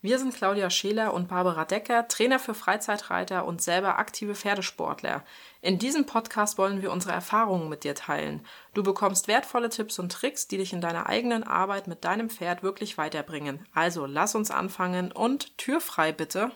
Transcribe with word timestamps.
Wir 0.00 0.20
sind 0.20 0.32
Claudia 0.32 0.70
Scheler 0.70 1.12
und 1.12 1.26
Barbara 1.26 1.64
Decker, 1.64 2.06
Trainer 2.06 2.38
für 2.38 2.54
Freizeitreiter 2.54 3.44
und 3.44 3.60
selber 3.60 3.98
aktive 3.98 4.36
Pferdesportler. 4.36 5.24
In 5.60 5.80
diesem 5.80 6.06
Podcast 6.06 6.56
wollen 6.56 6.82
wir 6.82 6.92
unsere 6.92 7.12
Erfahrungen 7.12 7.68
mit 7.68 7.82
dir 7.82 7.96
teilen. 7.96 8.46
Du 8.74 8.84
bekommst 8.84 9.26
wertvolle 9.26 9.70
Tipps 9.70 9.98
und 9.98 10.12
Tricks, 10.12 10.46
die 10.46 10.58
dich 10.58 10.72
in 10.72 10.80
deiner 10.80 11.08
eigenen 11.08 11.42
Arbeit 11.42 11.88
mit 11.88 12.04
deinem 12.04 12.30
Pferd 12.30 12.62
wirklich 12.62 12.96
weiterbringen. 12.96 13.66
Also 13.74 14.06
lass 14.06 14.36
uns 14.36 14.52
anfangen 14.52 15.10
und 15.10 15.58
Tür 15.58 15.80
frei 15.80 16.12
bitte. 16.12 16.52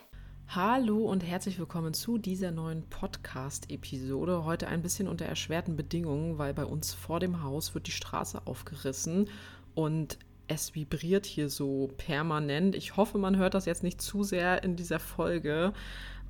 Hallo 0.47 0.99
und 0.99 1.21
herzlich 1.21 1.59
willkommen 1.59 1.93
zu 1.93 2.17
dieser 2.17 2.51
neuen 2.51 2.87
Podcast-Episode. 2.89 4.45
Heute 4.45 4.69
ein 4.69 4.81
bisschen 4.81 5.09
unter 5.09 5.25
erschwerten 5.25 5.75
Bedingungen, 5.75 6.37
weil 6.37 6.53
bei 6.53 6.63
uns 6.63 6.93
vor 6.93 7.19
dem 7.19 7.43
Haus 7.43 7.75
wird 7.75 7.87
die 7.87 7.91
Straße 7.91 8.43
aufgerissen 8.45 9.29
und 9.75 10.17
es 10.47 10.75
vibriert 10.75 11.25
hier 11.25 11.49
so 11.49 11.91
permanent. 11.97 12.75
Ich 12.75 12.97
hoffe, 12.97 13.17
man 13.17 13.37
hört 13.37 13.53
das 13.53 13.65
jetzt 13.65 13.83
nicht 13.83 14.01
zu 14.01 14.23
sehr 14.23 14.63
in 14.63 14.75
dieser 14.75 14.99
Folge. 14.99 15.73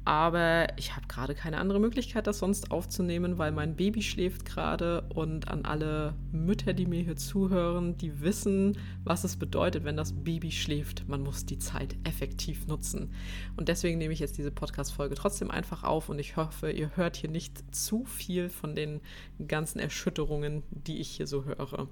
Aber 0.06 0.68
ich 0.78 0.98
habe 0.98 1.08
gerade 1.08 1.34
keine 1.34 1.60
andere 1.60 1.80
Möglichkeit, 1.80 2.28
das 2.28 2.40
sonst 2.40 2.72
aufzunehmen, 2.72 3.38
weil 3.38 3.54
mein 3.54 3.78
Baby 3.78 4.02
schläft 4.02 4.44
gerade 4.44 5.04
und 5.14 5.48
an 5.48 5.64
alle 5.64 6.14
Mütter, 6.34 6.74
die 6.74 6.86
mir 6.86 7.02
hier 7.02 7.16
zuhören, 7.16 7.98
die 7.98 8.20
wissen, 8.20 8.78
was 9.06 9.24
es 9.24 9.38
bedeutet, 9.38 9.86
wenn 9.86 9.96
das 9.96 10.12
Baby 10.12 10.52
schläft. 10.52 11.08
Man 11.08 11.22
muss 11.22 11.46
die 11.46 11.58
Zeit 11.58 11.96
effektiv 12.04 12.68
nutzen. 12.68 13.14
Und 13.56 13.70
deswegen 13.70 13.98
nehme 13.98 14.14
ich 14.14 14.20
jetzt 14.20 14.38
diese 14.38 14.52
Podcast-Folge 14.52 15.16
trotzdem 15.16 15.50
einfach 15.50 15.84
auf 15.84 16.10
und 16.10 16.20
ich 16.20 16.36
hoffe, 16.36 16.70
ihr 16.70 16.98
hört 16.98 17.16
hier 17.16 17.30
nicht 17.30 17.74
zu 17.74 18.04
viel 18.04 18.50
von 18.50 18.76
den 18.76 19.00
ganzen 19.48 19.80
Erschütterungen, 19.80 20.64
die 20.70 21.00
ich 21.00 21.12
hier 21.12 21.28
so 21.28 21.46
höre. 21.46 21.88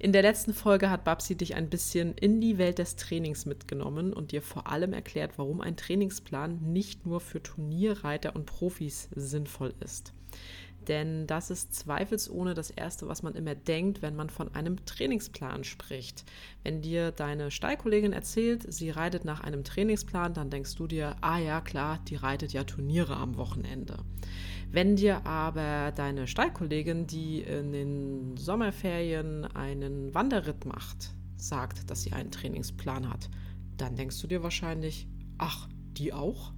In 0.00 0.12
der 0.12 0.22
letzten 0.22 0.54
Folge 0.54 0.90
hat 0.90 1.02
Babsi 1.02 1.34
dich 1.34 1.56
ein 1.56 1.68
bisschen 1.68 2.14
in 2.14 2.40
die 2.40 2.56
Welt 2.56 2.78
des 2.78 2.94
Trainings 2.94 3.46
mitgenommen 3.46 4.12
und 4.12 4.30
dir 4.30 4.42
vor 4.42 4.70
allem 4.70 4.92
erklärt, 4.92 5.32
warum 5.38 5.60
ein 5.60 5.76
Trainingsplan 5.76 6.72
nicht 6.72 7.04
nur 7.04 7.20
für 7.20 7.42
Turnierreiter 7.42 8.36
und 8.36 8.46
Profis 8.46 9.08
sinnvoll 9.16 9.74
ist. 9.80 10.12
Denn 10.88 11.26
das 11.26 11.50
ist 11.50 11.74
zweifelsohne 11.74 12.54
das 12.54 12.70
Erste, 12.70 13.08
was 13.08 13.22
man 13.22 13.34
immer 13.34 13.54
denkt, 13.54 14.00
wenn 14.00 14.16
man 14.16 14.30
von 14.30 14.54
einem 14.54 14.84
Trainingsplan 14.86 15.64
spricht. 15.64 16.24
Wenn 16.64 16.80
dir 16.80 17.12
deine 17.12 17.50
Stallkollegin 17.50 18.14
erzählt, 18.14 18.72
sie 18.72 18.88
reitet 18.88 19.26
nach 19.26 19.40
einem 19.40 19.64
Trainingsplan, 19.64 20.32
dann 20.32 20.48
denkst 20.48 20.74
du 20.76 20.86
dir, 20.86 21.16
ah 21.20 21.38
ja 21.38 21.60
klar, 21.60 22.00
die 22.08 22.16
reitet 22.16 22.54
ja 22.54 22.64
Turniere 22.64 23.16
am 23.16 23.36
Wochenende. 23.36 23.98
Wenn 24.70 24.96
dir 24.96 25.26
aber 25.26 25.92
deine 25.92 26.26
Stallkollegin, 26.26 27.06
die 27.06 27.42
in 27.42 27.72
den 27.72 28.36
Sommerferien 28.38 29.44
einen 29.44 30.14
Wanderritt 30.14 30.64
macht, 30.64 31.14
sagt, 31.36 31.90
dass 31.90 32.02
sie 32.02 32.12
einen 32.12 32.30
Trainingsplan 32.30 33.10
hat, 33.10 33.28
dann 33.76 33.94
denkst 33.94 34.20
du 34.20 34.26
dir 34.26 34.42
wahrscheinlich, 34.42 35.06
ach, 35.36 35.68
die 35.92 36.12
auch? 36.12 36.52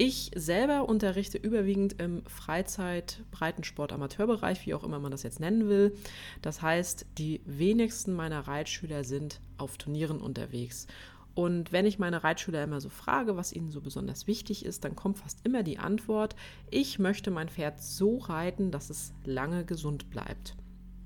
Ich 0.00 0.30
selber 0.36 0.88
unterrichte 0.88 1.38
überwiegend 1.38 2.00
im 2.00 2.24
Freizeit-, 2.26 3.24
Breitensport-, 3.32 3.92
Amateurbereich, 3.92 4.64
wie 4.64 4.74
auch 4.74 4.84
immer 4.84 5.00
man 5.00 5.10
das 5.10 5.24
jetzt 5.24 5.40
nennen 5.40 5.68
will. 5.68 5.92
Das 6.40 6.62
heißt, 6.62 7.04
die 7.18 7.40
wenigsten 7.44 8.14
meiner 8.14 8.46
Reitschüler 8.46 9.02
sind 9.02 9.40
auf 9.56 9.76
Turnieren 9.76 10.20
unterwegs. 10.20 10.86
Und 11.34 11.72
wenn 11.72 11.84
ich 11.84 11.98
meine 11.98 12.22
Reitschüler 12.22 12.62
immer 12.62 12.80
so 12.80 12.88
frage, 12.88 13.36
was 13.36 13.52
ihnen 13.52 13.72
so 13.72 13.80
besonders 13.80 14.28
wichtig 14.28 14.64
ist, 14.64 14.84
dann 14.84 14.94
kommt 14.94 15.18
fast 15.18 15.44
immer 15.44 15.64
die 15.64 15.78
Antwort, 15.80 16.36
ich 16.70 17.00
möchte 17.00 17.32
mein 17.32 17.48
Pferd 17.48 17.82
so 17.82 18.18
reiten, 18.18 18.70
dass 18.70 18.90
es 18.90 19.12
lange 19.24 19.64
gesund 19.64 20.10
bleibt. 20.10 20.54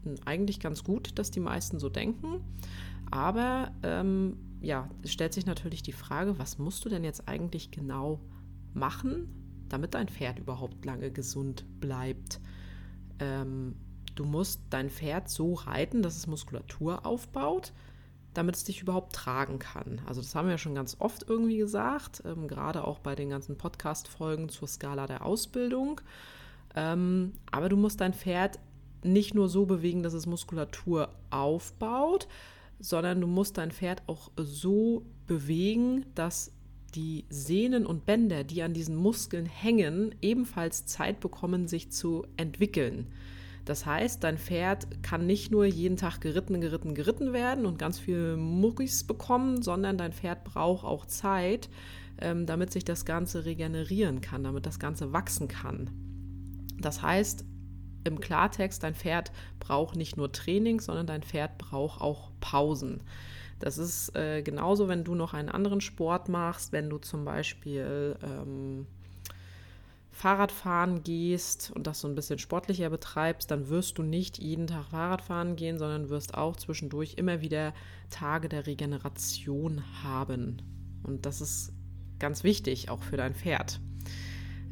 Und 0.05 0.27
eigentlich 0.27 0.61
ganz 0.61 0.85
gut, 0.85 1.19
dass 1.19 1.31
die 1.31 1.41
meisten 1.41 1.79
so 1.79 1.89
denken. 1.89 2.43
Aber 3.11 3.73
ähm, 3.83 4.37
ja, 4.61 4.91
es 5.03 5.13
stellt 5.13 5.33
sich 5.33 5.47
natürlich 5.47 5.83
die 5.83 5.93
Frage, 5.93 6.39
was 6.39 6.59
musst 6.59 6.85
du 6.85 6.91
denn 6.91 7.05
jetzt 7.05 7.27
eigentlich 7.27 7.71
genau 7.71 8.21
machen, 8.75 9.65
damit 9.69 9.95
dein 9.95 10.09
Pferd 10.09 10.39
überhaupt 10.39 10.85
lange 10.85 11.11
gesund 11.11 11.65
bleibt. 11.81 12.41
Ähm, 13.19 13.77
du 14.15 14.25
musst 14.25 14.63
dein 14.71 14.91
Pferd 14.91 15.29
so 15.29 15.55
reiten, 15.55 16.03
dass 16.03 16.17
es 16.17 16.27
Muskulatur 16.27 17.07
aufbaut, 17.07 17.73
damit 18.35 18.57
es 18.57 18.65
dich 18.65 18.81
überhaupt 18.81 19.15
tragen 19.15 19.59
kann. 19.59 20.01
Also 20.07 20.21
das 20.21 20.35
haben 20.35 20.47
wir 20.47 20.53
ja 20.53 20.59
schon 20.59 20.75
ganz 20.75 20.97
oft 20.99 21.29
irgendwie 21.29 21.59
gesagt, 21.59 22.23
ähm, 22.25 22.49
gerade 22.49 22.85
auch 22.85 22.99
bei 22.99 23.15
den 23.15 23.31
ganzen 23.31 23.57
Podcast-Folgen 23.57 24.49
zur 24.49 24.69
Skala 24.69 25.07
der 25.07 25.25
Ausbildung. 25.25 26.01
Ähm, 26.75 27.33
aber 27.51 27.69
du 27.69 27.77
musst 27.77 28.01
dein 28.01 28.15
Pferd 28.15 28.59
nicht 29.05 29.35
nur 29.35 29.49
so 29.49 29.67
bewegen, 29.67 30.03
dass 30.03 30.13
es 30.15 30.27
Muskulatur 30.27 31.11
aufbaut, 31.31 32.29
sondern 32.79 33.21
du 33.21 33.27
musst 33.27 33.59
dein 33.59 33.71
Pferd 33.71 34.03
auch 34.07 34.31
so 34.37 35.05
bewegen, 35.27 36.07
dass 36.15 36.53
die 36.95 37.25
Sehnen 37.31 37.87
und 37.87 38.07
Bänder, 38.07 38.45
die 38.45 38.63
an 38.63 38.75
diesen 38.75 38.97
Muskeln 38.97 39.47
hängen, 39.47 40.15
ebenfalls 40.21 40.87
Zeit 40.87 41.21
bekommen, 41.21 41.69
sich 41.69 41.91
zu 41.91 42.27
entwickeln. 42.37 43.07
Das 43.65 43.87
heißt, 43.87 44.25
dein 44.25 44.39
Pferd 44.39 45.03
kann 45.03 45.27
nicht 45.27 45.53
nur 45.53 45.65
jeden 45.65 45.97
Tag 45.97 46.21
geritten, 46.21 46.61
geritten, 46.61 46.95
geritten 46.95 47.33
werden 47.33 47.65
und 47.65 47.79
ganz 47.79 47.99
viel 47.99 48.37
Muckis 48.37 49.05
bekommen, 49.05 49.63
sondern 49.63 49.97
dein 49.97 50.13
Pferd 50.13 50.45
braucht 50.45 50.85
auch 50.85 51.07
Zeit, 51.07 51.69
ähm, 52.21 52.45
damit 52.45 52.73
sich 52.73 52.85
das 52.85 53.05
Ganze 53.05 53.45
regenerieren 53.45 54.21
kann, 54.21 54.43
damit 54.43 54.67
das 54.67 54.81
Ganze 54.81 55.13
wachsen 55.13 55.47
kann. 55.47 55.91
Das 56.81 57.03
heißt, 57.03 57.45
im 58.05 58.19
Klartext, 58.19 58.83
dein 58.83 58.97
Pferd 58.97 59.31
braucht 59.61 59.97
nicht 59.97 60.17
nur 60.17 60.33
Training, 60.33 60.81
sondern 60.81 61.07
dein 61.07 61.23
Pferd 61.23 61.57
braucht 61.59 62.01
auch 62.01 62.33
Pausen. 62.41 63.03
Das 63.63 63.79
ist 63.79 64.15
äh, 64.17 64.43
genauso, 64.43 64.89
wenn 64.89 65.05
du 65.05 65.15
noch 65.15 65.35
einen 65.35 65.49
anderen 65.49 65.81
Sport 65.81 66.29
machst, 66.29 66.73
wenn 66.73 66.91
du 66.91 66.99
zum 66.99 67.25
Beispiel 67.25 68.17
ähm, 68.21 68.87
Fahrradfahren 70.11 71.05
gehst 71.05 71.71
und 71.75 71.87
das 71.87 72.01
so 72.01 72.09
ein 72.09 72.17
bisschen 72.17 72.41
sportlicher 72.41 72.91
betreibst, 72.91 73.53
dann 73.53 73.69
wirst 73.69 73.99
du 73.99 74.03
nicht 74.03 74.39
jeden 74.39 74.67
Tag 74.67 74.87
Fahrradfahren 74.87 75.55
gehen, 75.55 75.79
sondern 75.79 76.09
wirst 76.11 76.35
auch 76.35 76.57
zwischendurch 76.57 77.15
immer 77.19 77.41
wieder 77.41 77.73
Tage 78.11 78.49
der 78.49 78.67
Regeneration 78.67 79.83
haben. 80.03 80.61
Und 81.05 81.25
das 81.25 81.41
ist 81.41 81.73
ganz 82.19 82.43
wichtig, 82.43 82.91
auch 82.91 83.03
für 83.03 83.17
dein 83.17 83.35
Pferd. 83.35 83.81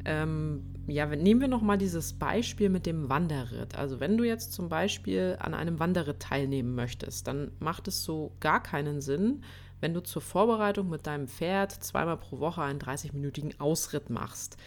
Ähm, 0.03 0.70
ja, 0.87 1.05
nehmen 1.05 1.41
wir 1.41 1.47
nochmal 1.47 1.77
dieses 1.77 2.13
Beispiel 2.13 2.69
mit 2.69 2.85
dem 2.85 3.09
Wanderritt. 3.09 3.75
Also 3.75 3.99
wenn 3.99 4.17
du 4.17 4.23
jetzt 4.23 4.53
zum 4.53 4.69
Beispiel 4.69 5.37
an 5.39 5.53
einem 5.53 5.79
Wanderritt 5.79 6.19
teilnehmen 6.19 6.75
möchtest, 6.75 7.27
dann 7.27 7.51
macht 7.59 7.87
es 7.87 8.03
so 8.03 8.31
gar 8.39 8.61
keinen 8.61 9.01
Sinn, 9.01 9.43
wenn 9.79 9.93
du 9.93 10.01
zur 10.01 10.21
Vorbereitung 10.21 10.89
mit 10.89 11.07
deinem 11.07 11.27
Pferd 11.27 11.71
zweimal 11.71 12.17
pro 12.17 12.39
Woche 12.39 12.61
einen 12.61 12.79
30-minütigen 12.79 13.59
Ausritt 13.59 14.09
machst. 14.09 14.57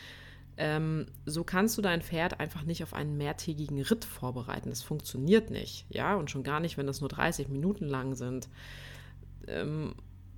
Ähm, 0.56 1.06
so 1.26 1.42
kannst 1.42 1.76
du 1.78 1.82
dein 1.82 2.02
Pferd 2.02 2.38
einfach 2.38 2.62
nicht 2.62 2.82
auf 2.84 2.94
einen 2.94 3.16
mehrtägigen 3.16 3.80
Ritt 3.80 4.04
vorbereiten. 4.04 4.70
Das 4.70 4.82
funktioniert 4.82 5.50
nicht, 5.50 5.86
ja, 5.88 6.14
und 6.14 6.30
schon 6.30 6.44
gar 6.44 6.60
nicht, 6.60 6.78
wenn 6.78 6.86
das 6.86 7.00
nur 7.00 7.08
30 7.08 7.48
Minuten 7.48 7.86
lang 7.86 8.14
sind. 8.14 8.48
Ähm, 9.48 9.94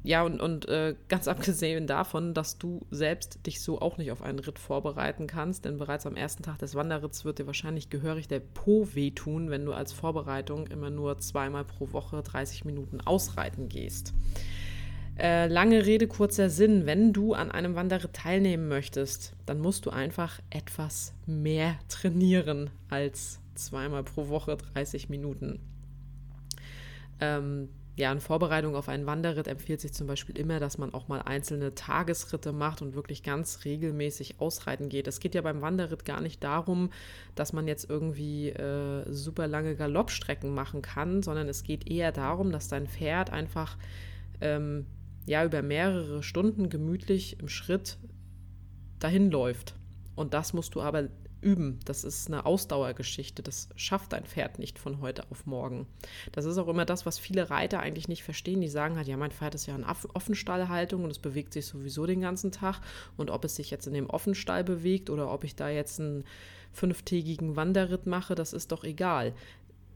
ja, 0.06 0.22
und, 0.22 0.40
und 0.40 0.68
äh, 0.68 0.94
ganz 1.08 1.26
abgesehen 1.28 1.86
davon, 1.86 2.32
dass 2.32 2.58
du 2.58 2.86
selbst 2.90 3.44
dich 3.44 3.60
so 3.60 3.80
auch 3.80 3.98
nicht 3.98 4.12
auf 4.12 4.22
einen 4.22 4.38
Ritt 4.38 4.58
vorbereiten 4.58 5.26
kannst, 5.26 5.64
denn 5.64 5.78
bereits 5.78 6.06
am 6.06 6.16
ersten 6.16 6.44
Tag 6.44 6.58
des 6.58 6.76
Wanderritts 6.76 7.24
wird 7.24 7.40
dir 7.40 7.46
wahrscheinlich 7.46 7.90
gehörig 7.90 8.28
der 8.28 8.40
Po 8.40 8.88
wehtun, 8.94 9.50
wenn 9.50 9.64
du 9.64 9.72
als 9.72 9.92
Vorbereitung 9.92 10.68
immer 10.68 10.90
nur 10.90 11.18
zweimal 11.18 11.64
pro 11.64 11.92
Woche 11.92 12.22
30 12.22 12.64
Minuten 12.64 13.00
ausreiten 13.00 13.68
gehst. 13.68 14.14
Äh, 15.18 15.48
lange 15.48 15.86
Rede, 15.86 16.06
kurzer 16.06 16.50
Sinn. 16.50 16.86
Wenn 16.86 17.12
du 17.12 17.34
an 17.34 17.50
einem 17.50 17.74
Wanderritt 17.74 18.12
teilnehmen 18.12 18.68
möchtest, 18.68 19.34
dann 19.44 19.60
musst 19.60 19.86
du 19.86 19.90
einfach 19.90 20.40
etwas 20.50 21.14
mehr 21.26 21.78
trainieren 21.88 22.70
als 22.90 23.40
zweimal 23.56 24.04
pro 24.04 24.28
Woche 24.28 24.56
30 24.56 25.08
Minuten. 25.08 25.58
Ähm, 27.18 27.70
ja, 27.96 28.12
in 28.12 28.20
Vorbereitung 28.20 28.76
auf 28.76 28.90
einen 28.90 29.06
Wanderritt 29.06 29.48
empfiehlt 29.48 29.80
sich 29.80 29.94
zum 29.94 30.06
Beispiel 30.06 30.36
immer, 30.38 30.60
dass 30.60 30.76
man 30.76 30.92
auch 30.92 31.08
mal 31.08 31.22
einzelne 31.22 31.74
Tagesritte 31.74 32.52
macht 32.52 32.82
und 32.82 32.94
wirklich 32.94 33.22
ganz 33.22 33.64
regelmäßig 33.64 34.38
ausreiten 34.38 34.90
geht. 34.90 35.08
Es 35.08 35.18
geht 35.18 35.34
ja 35.34 35.40
beim 35.40 35.62
Wanderritt 35.62 36.04
gar 36.04 36.20
nicht 36.20 36.44
darum, 36.44 36.90
dass 37.34 37.54
man 37.54 37.66
jetzt 37.66 37.88
irgendwie 37.88 38.50
äh, 38.50 39.10
super 39.10 39.46
lange 39.46 39.76
Galoppstrecken 39.76 40.52
machen 40.52 40.82
kann, 40.82 41.22
sondern 41.22 41.48
es 41.48 41.62
geht 41.62 41.90
eher 41.90 42.12
darum, 42.12 42.52
dass 42.52 42.68
dein 42.68 42.86
Pferd 42.86 43.30
einfach 43.30 43.78
ähm, 44.42 44.84
ja 45.24 45.42
über 45.42 45.62
mehrere 45.62 46.22
Stunden 46.22 46.68
gemütlich 46.68 47.40
im 47.40 47.48
Schritt 47.48 47.96
dahin 48.98 49.30
läuft. 49.30 49.74
Und 50.14 50.34
das 50.34 50.52
musst 50.52 50.74
du 50.74 50.82
aber 50.82 51.08
üben. 51.46 51.78
Das 51.84 52.02
ist 52.02 52.26
eine 52.26 52.44
Ausdauergeschichte. 52.44 53.42
Das 53.42 53.68
schafft 53.76 54.12
dein 54.12 54.24
Pferd 54.24 54.58
nicht 54.58 54.78
von 54.78 55.00
heute 55.00 55.22
auf 55.30 55.46
morgen. 55.46 55.86
Das 56.32 56.44
ist 56.44 56.58
auch 56.58 56.66
immer 56.66 56.84
das, 56.84 57.06
was 57.06 57.18
viele 57.18 57.48
Reiter 57.48 57.78
eigentlich 57.80 58.08
nicht 58.08 58.24
verstehen. 58.24 58.60
Die 58.60 58.68
sagen 58.68 58.96
halt, 58.96 59.06
ja, 59.06 59.16
mein 59.16 59.30
Pferd 59.30 59.54
ist 59.54 59.66
ja 59.66 59.76
in 59.76 59.84
Offenstallhaltung 59.84 61.04
und 61.04 61.10
es 61.10 61.20
bewegt 61.20 61.52
sich 61.52 61.66
sowieso 61.66 62.04
den 62.04 62.20
ganzen 62.20 62.50
Tag. 62.50 62.80
Und 63.16 63.30
ob 63.30 63.44
es 63.44 63.54
sich 63.54 63.70
jetzt 63.70 63.86
in 63.86 63.94
dem 63.94 64.10
Offenstall 64.10 64.64
bewegt 64.64 65.08
oder 65.08 65.32
ob 65.32 65.44
ich 65.44 65.54
da 65.54 65.68
jetzt 65.68 66.00
einen 66.00 66.24
fünftägigen 66.72 67.54
Wanderritt 67.54 68.06
mache, 68.06 68.34
das 68.34 68.52
ist 68.52 68.72
doch 68.72 68.82
egal. 68.82 69.32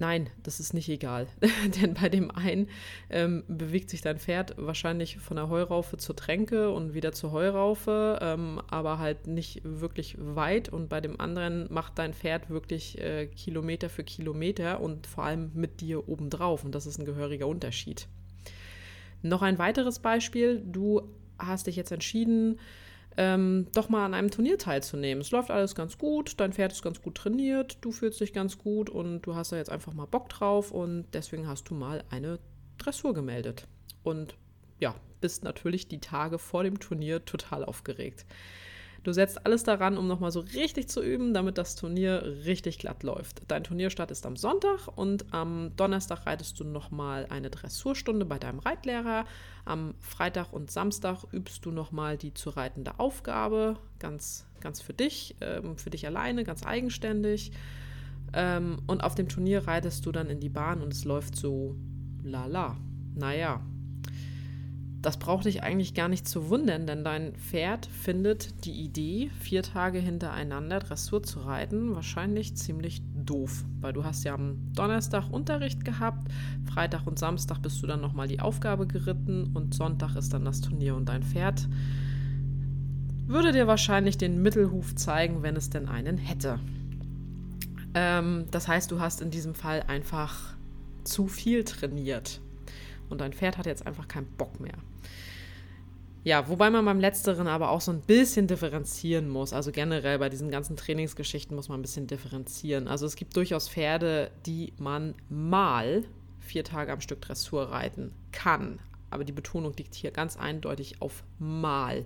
Nein, 0.00 0.30
das 0.42 0.60
ist 0.60 0.72
nicht 0.72 0.88
egal. 0.88 1.28
Denn 1.80 1.92
bei 1.92 2.08
dem 2.08 2.30
einen 2.30 2.70
ähm, 3.10 3.44
bewegt 3.48 3.90
sich 3.90 4.00
dein 4.00 4.18
Pferd 4.18 4.54
wahrscheinlich 4.56 5.18
von 5.18 5.36
der 5.36 5.50
Heuraufe 5.50 5.98
zur 5.98 6.16
Tränke 6.16 6.70
und 6.70 6.94
wieder 6.94 7.12
zur 7.12 7.32
Heuraufe, 7.32 8.18
ähm, 8.22 8.62
aber 8.68 8.98
halt 8.98 9.26
nicht 9.26 9.60
wirklich 9.62 10.16
weit. 10.18 10.70
Und 10.70 10.88
bei 10.88 11.02
dem 11.02 11.20
anderen 11.20 11.70
macht 11.70 11.98
dein 11.98 12.14
Pferd 12.14 12.48
wirklich 12.48 12.98
äh, 12.98 13.26
Kilometer 13.26 13.90
für 13.90 14.02
Kilometer 14.02 14.80
und 14.80 15.06
vor 15.06 15.24
allem 15.24 15.50
mit 15.52 15.82
dir 15.82 16.08
obendrauf. 16.08 16.64
Und 16.64 16.74
das 16.74 16.86
ist 16.86 16.98
ein 16.98 17.04
gehöriger 17.04 17.46
Unterschied. 17.46 18.08
Noch 19.20 19.42
ein 19.42 19.58
weiteres 19.58 19.98
Beispiel. 19.98 20.62
Du 20.64 21.02
hast 21.38 21.66
dich 21.66 21.76
jetzt 21.76 21.92
entschieden, 21.92 22.58
ähm, 23.20 23.66
doch 23.74 23.90
mal 23.90 24.06
an 24.06 24.14
einem 24.14 24.30
Turnier 24.30 24.56
teilzunehmen. 24.56 25.20
Es 25.20 25.30
läuft 25.30 25.50
alles 25.50 25.74
ganz 25.74 25.98
gut, 25.98 26.40
dein 26.40 26.54
Pferd 26.54 26.72
ist 26.72 26.82
ganz 26.82 27.02
gut 27.02 27.16
trainiert, 27.16 27.76
du 27.82 27.92
fühlst 27.92 28.18
dich 28.18 28.32
ganz 28.32 28.56
gut 28.56 28.88
und 28.88 29.20
du 29.20 29.34
hast 29.34 29.52
da 29.52 29.56
jetzt 29.56 29.68
einfach 29.68 29.92
mal 29.92 30.06
Bock 30.06 30.30
drauf 30.30 30.70
und 30.70 31.04
deswegen 31.12 31.46
hast 31.46 31.68
du 31.68 31.74
mal 31.74 32.02
eine 32.08 32.38
Dressur 32.78 33.12
gemeldet. 33.12 33.68
Und 34.02 34.36
ja, 34.78 34.94
bist 35.20 35.44
natürlich 35.44 35.86
die 35.86 36.00
Tage 36.00 36.38
vor 36.38 36.64
dem 36.64 36.80
Turnier 36.80 37.22
total 37.26 37.62
aufgeregt. 37.62 38.24
Du 39.02 39.12
setzt 39.12 39.46
alles 39.46 39.62
daran, 39.62 39.96
um 39.96 40.06
nochmal 40.06 40.30
so 40.30 40.40
richtig 40.40 40.88
zu 40.88 41.02
üben, 41.02 41.32
damit 41.32 41.56
das 41.56 41.74
Turnier 41.74 42.22
richtig 42.44 42.78
glatt 42.78 43.02
läuft. 43.02 43.42
Dein 43.48 43.64
Turnierstart 43.64 44.10
ist 44.10 44.26
am 44.26 44.36
Sonntag 44.36 44.88
und 44.94 45.32
am 45.32 45.72
Donnerstag 45.76 46.26
reitest 46.26 46.60
du 46.60 46.64
nochmal 46.64 47.26
eine 47.30 47.48
Dressurstunde 47.48 48.26
bei 48.26 48.38
deinem 48.38 48.58
Reitlehrer. 48.58 49.24
Am 49.64 49.94
Freitag 50.00 50.52
und 50.52 50.70
Samstag 50.70 51.24
übst 51.32 51.64
du 51.64 51.70
nochmal 51.70 52.18
die 52.18 52.34
zu 52.34 52.50
reitende 52.50 52.98
Aufgabe, 52.98 53.78
ganz, 53.98 54.44
ganz 54.60 54.82
für 54.82 54.92
dich, 54.92 55.34
ähm, 55.40 55.78
für 55.78 55.90
dich 55.90 56.06
alleine, 56.06 56.44
ganz 56.44 56.66
eigenständig. 56.66 57.52
Ähm, 58.34 58.82
und 58.86 59.02
auf 59.02 59.14
dem 59.14 59.28
Turnier 59.28 59.66
reitest 59.66 60.04
du 60.04 60.12
dann 60.12 60.28
in 60.28 60.40
die 60.40 60.50
Bahn 60.50 60.82
und 60.82 60.92
es 60.92 61.06
läuft 61.06 61.36
so 61.36 61.74
lala. 62.22 62.76
Naja, 63.14 63.62
das 65.02 65.18
braucht 65.18 65.46
dich 65.46 65.62
eigentlich 65.62 65.94
gar 65.94 66.08
nicht 66.08 66.28
zu 66.28 66.50
wundern, 66.50 66.86
denn 66.86 67.04
dein 67.04 67.34
Pferd 67.34 67.86
findet 67.86 68.64
die 68.66 68.72
Idee, 68.72 69.30
vier 69.40 69.62
Tage 69.62 69.98
hintereinander 69.98 70.78
Dressur 70.78 71.22
zu 71.22 71.40
reiten, 71.40 71.94
wahrscheinlich 71.94 72.54
ziemlich 72.56 73.02
doof, 73.14 73.64
weil 73.80 73.94
du 73.94 74.04
hast 74.04 74.24
ja 74.24 74.34
am 74.34 74.58
Donnerstag 74.74 75.30
Unterricht 75.30 75.84
gehabt, 75.84 76.30
Freitag 76.70 77.06
und 77.06 77.18
Samstag 77.18 77.62
bist 77.62 77.82
du 77.82 77.86
dann 77.86 78.02
nochmal 78.02 78.28
die 78.28 78.40
Aufgabe 78.40 78.86
geritten 78.86 79.50
und 79.54 79.74
Sonntag 79.74 80.16
ist 80.16 80.34
dann 80.34 80.44
das 80.44 80.60
Turnier 80.60 80.94
und 80.94 81.08
dein 81.08 81.22
Pferd 81.22 81.66
würde 83.26 83.52
dir 83.52 83.66
wahrscheinlich 83.66 84.18
den 84.18 84.42
Mittelhuf 84.42 84.96
zeigen, 84.96 85.42
wenn 85.42 85.56
es 85.56 85.70
denn 85.70 85.88
einen 85.88 86.18
hätte. 86.18 86.58
Ähm, 87.94 88.46
das 88.50 88.68
heißt, 88.68 88.90
du 88.90 89.00
hast 89.00 89.22
in 89.22 89.30
diesem 89.30 89.54
Fall 89.54 89.84
einfach 89.86 90.56
zu 91.04 91.28
viel 91.28 91.64
trainiert 91.64 92.40
und 93.10 93.20
dein 93.20 93.32
Pferd 93.32 93.58
hat 93.58 93.66
jetzt 93.66 93.86
einfach 93.86 94.08
keinen 94.08 94.26
Bock 94.36 94.60
mehr. 94.60 94.78
Ja, 96.22 96.48
wobei 96.48 96.68
man 96.68 96.84
beim 96.84 97.00
Letzteren 97.00 97.46
aber 97.46 97.70
auch 97.70 97.80
so 97.80 97.92
ein 97.92 98.02
bisschen 98.02 98.46
differenzieren 98.46 99.28
muss. 99.28 99.54
Also 99.54 99.72
generell 99.72 100.18
bei 100.18 100.28
diesen 100.28 100.50
ganzen 100.50 100.76
Trainingsgeschichten 100.76 101.56
muss 101.56 101.70
man 101.70 101.78
ein 101.78 101.82
bisschen 101.82 102.06
differenzieren. 102.06 102.88
Also 102.88 103.06
es 103.06 103.16
gibt 103.16 103.36
durchaus 103.36 103.70
Pferde, 103.70 104.30
die 104.44 104.74
man 104.76 105.14
mal 105.30 106.04
vier 106.38 106.62
Tage 106.62 106.92
am 106.92 107.00
Stück 107.00 107.22
Dressur 107.22 107.70
reiten 107.70 108.12
kann. 108.32 108.80
Aber 109.08 109.24
die 109.24 109.32
Betonung 109.32 109.72
liegt 109.76 109.94
hier 109.94 110.10
ganz 110.10 110.36
eindeutig 110.36 111.00
auf 111.00 111.24
mal. 111.38 112.04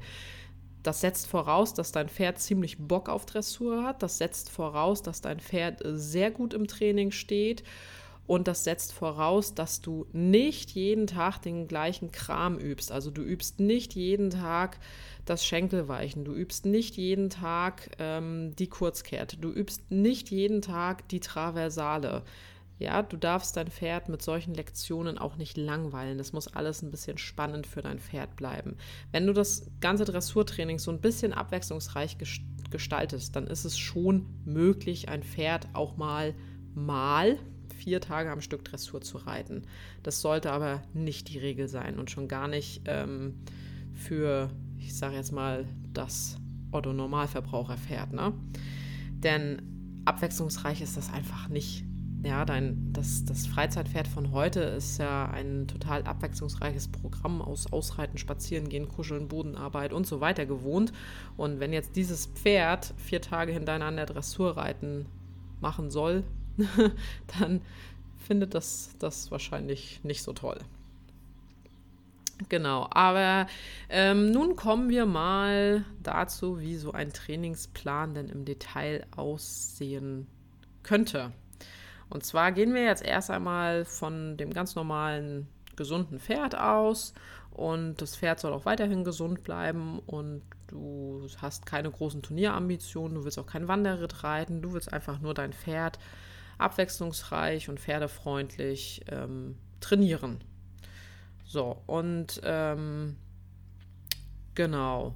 Das 0.85 1.01
setzt 1.01 1.27
voraus, 1.27 1.75
dass 1.75 1.91
dein 1.91 2.09
Pferd 2.09 2.39
ziemlich 2.39 2.79
Bock 2.79 3.09
auf 3.09 3.27
Dressur 3.27 3.83
hat. 3.83 4.03
Das 4.03 4.19
setzt 4.19 4.49
voraus, 4.49 5.03
dass 5.03 5.23
dein 5.23 5.41
Pferd 5.41 5.81
sehr 5.83 6.31
gut 6.31 6.55
im 6.55 6.69
Training 6.69 7.11
steht 7.11 7.65
und 8.26 8.49
das 8.49 8.65
setzt 8.65 8.93
voraus, 8.93 9.55
dass 9.55 9.81
du 9.81 10.06
nicht 10.12 10.71
jeden 10.71 11.06
Tag 11.06 11.38
den 11.43 11.69
gleichen 11.69 12.11
Kram 12.11 12.59
übst. 12.59 12.91
Also 12.91 13.11
du 13.11 13.23
übst 13.23 13.61
nicht 13.61 13.94
jeden 13.94 14.31
Tag 14.31 14.79
das 15.26 15.44
Schenkelweichen, 15.44 16.25
du 16.25 16.32
übst 16.32 16.65
nicht 16.65 16.97
jeden 16.97 17.29
Tag 17.29 17.91
ähm, 17.99 18.56
die 18.56 18.69
Kurzkehrt, 18.69 19.43
du 19.43 19.50
übst 19.50 19.91
nicht 19.91 20.31
jeden 20.31 20.62
Tag 20.62 21.06
die 21.09 21.21
Traversale. 21.21 22.23
Ja, 22.79 23.03
du 23.03 23.17
darfst 23.17 23.56
dein 23.56 23.69
Pferd 23.69 24.09
mit 24.09 24.21
solchen 24.21 24.55
Lektionen 24.55 25.17
auch 25.17 25.37
nicht 25.37 25.56
langweilen. 25.56 26.19
Das 26.19 26.32
muss 26.32 26.49
alles 26.49 26.82
ein 26.82 26.91
bisschen 26.91 27.19
spannend 27.19 27.67
für 27.67 27.82
dein 27.82 28.00
Pferd 28.00 28.35
bleiben. 28.37 28.77
Wenn 29.12 29.27
du 29.27 29.32
das 29.32 29.70
ganze 29.81 30.05
Dressurtraining 30.05 30.79
so 30.79 30.91
ein 30.91 31.00
bisschen 31.00 31.32
abwechslungsreich 31.32 32.17
gestaltest, 32.70 33.37
dann 33.37 33.47
ist 33.47 33.65
es 33.65 33.79
schon 33.79 34.27
möglich, 34.44 35.09
ein 35.09 35.23
Pferd 35.23 35.69
auch 35.73 35.97
mal 35.97 36.35
mal 36.75 37.38
vier 37.79 38.00
Tage 38.00 38.31
am 38.31 38.41
Stück 38.41 38.65
Dressur 38.65 39.00
zu 39.00 39.19
reiten. 39.19 39.62
Das 40.03 40.21
sollte 40.21 40.53
aber 40.53 40.82
nicht 40.93 41.29
die 41.29 41.38
Regel 41.38 41.69
sein 41.69 41.99
und 41.99 42.11
schon 42.11 42.29
gar 42.29 42.49
nicht 42.49 42.82
ähm, 42.87 43.35
für, 43.93 44.50
ich 44.79 44.97
sage 44.97 45.17
jetzt 45.17 45.32
mal, 45.32 45.67
das 45.93 46.37
Otto-Normalverbraucherpferd. 46.73 48.12
Ne? 48.12 48.32
Denn 49.12 49.62
abwechslungsreich 50.05 50.81
ist 50.81 50.97
das 50.97 51.12
einfach 51.12 51.49
nicht. 51.49 51.85
Ja, 52.25 52.47
dein, 52.47 52.91
das, 52.94 53.26
das 53.26 53.47
Freizeitpferd 53.47 54.09
von 54.09 54.32
heute 54.32 54.61
ist 54.61 54.97
ja 54.97 55.27
ein 55.29 55.69
total 55.69 56.05
abwechslungsreiches 56.05 56.88
Programm 56.88 57.43
aus 57.43 57.70
Ausreiten, 57.70 58.17
Spazierengehen, 58.17 58.88
Kuscheln, 58.88 59.29
Bodenarbeit 59.29 59.93
und 59.93 60.06
so 60.06 60.23
weiter 60.23 60.47
gewohnt. 60.47 60.93
Und 61.37 61.61
wenn 61.61 61.75
jetzt 61.75 61.97
dieses 61.97 62.27
Pferd 62.27 62.94
vier 62.97 63.20
Tage 63.20 63.53
hintereinander 63.53 64.06
Dressur 64.06 64.56
reiten 64.56 65.05
machen 65.61 65.91
soll, 65.91 66.25
dann 67.39 67.62
findet 68.19 68.55
das 68.55 68.97
das 68.99 69.31
wahrscheinlich 69.31 70.03
nicht 70.03 70.23
so 70.23 70.33
toll. 70.33 70.59
Genau, 72.49 72.89
aber 72.91 73.47
ähm, 73.89 74.33
nun 74.33 74.56
kommen 74.56 74.89
wir 74.89 75.06
mal 75.06 75.85
dazu, 76.03 76.61
wie 76.61 76.77
so 76.77 76.93
ein 76.93 77.12
Trainingsplan 77.12 78.15
denn 78.15 78.29
im 78.29 78.45
Detail 78.45 79.06
aussehen 79.17 80.27
könnte. 80.83 81.33
Und 82.11 82.25
zwar 82.25 82.53
gehen 82.53 82.75
wir 82.75 82.85
jetzt 82.85 83.05
erst 83.05 83.31
einmal 83.31 83.85
von 83.85 84.37
dem 84.37 84.53
ganz 84.53 84.75
normalen 84.75 85.47
gesunden 85.77 86.19
Pferd 86.19 86.56
aus 86.56 87.15
und 87.51 88.03
das 88.03 88.17
Pferd 88.17 88.41
soll 88.41 88.53
auch 88.53 88.65
weiterhin 88.65 89.05
gesund 89.05 89.43
bleiben 89.43 90.01
und 90.06 90.43
du 90.67 91.27
hast 91.39 91.67
keine 91.67 91.91
großen 91.91 92.23
Turnierambitionen, 92.23 93.17
du 93.17 93.25
willst 93.25 93.39
auch 93.39 93.46
kein 93.46 93.69
Wanderritt 93.69 94.25
reiten, 94.25 94.61
du 94.61 94.73
willst 94.73 94.93
einfach 94.93 95.20
nur 95.20 95.34
dein 95.34 95.53
Pferd 95.53 95.99
abwechslungsreich 96.58 97.69
und 97.69 97.81
pferdefreundlich 97.81 99.05
ähm, 99.08 99.56
trainieren. 99.81 100.43
So, 101.46 101.82
und 101.87 102.41
ähm, 102.44 103.17
genau. 104.55 105.15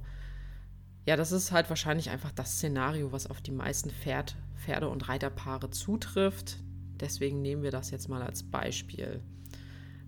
Ja, 1.05 1.15
das 1.15 1.31
ist 1.31 1.51
halt 1.51 1.69
wahrscheinlich 1.69 2.09
einfach 2.09 2.31
das 2.31 2.53
Szenario, 2.53 3.11
was 3.11 3.29
auf 3.29 3.41
die 3.41 3.51
meisten 3.51 3.89
Pferd, 3.89 4.35
Pferde- 4.57 4.89
und 4.89 5.09
Reiterpaare 5.09 5.71
zutrifft. 5.71 6.57
Deswegen 6.99 7.41
nehmen 7.41 7.63
wir 7.63 7.71
das 7.71 7.91
jetzt 7.91 8.09
mal 8.09 8.21
als 8.21 8.43
Beispiel. 8.43 9.21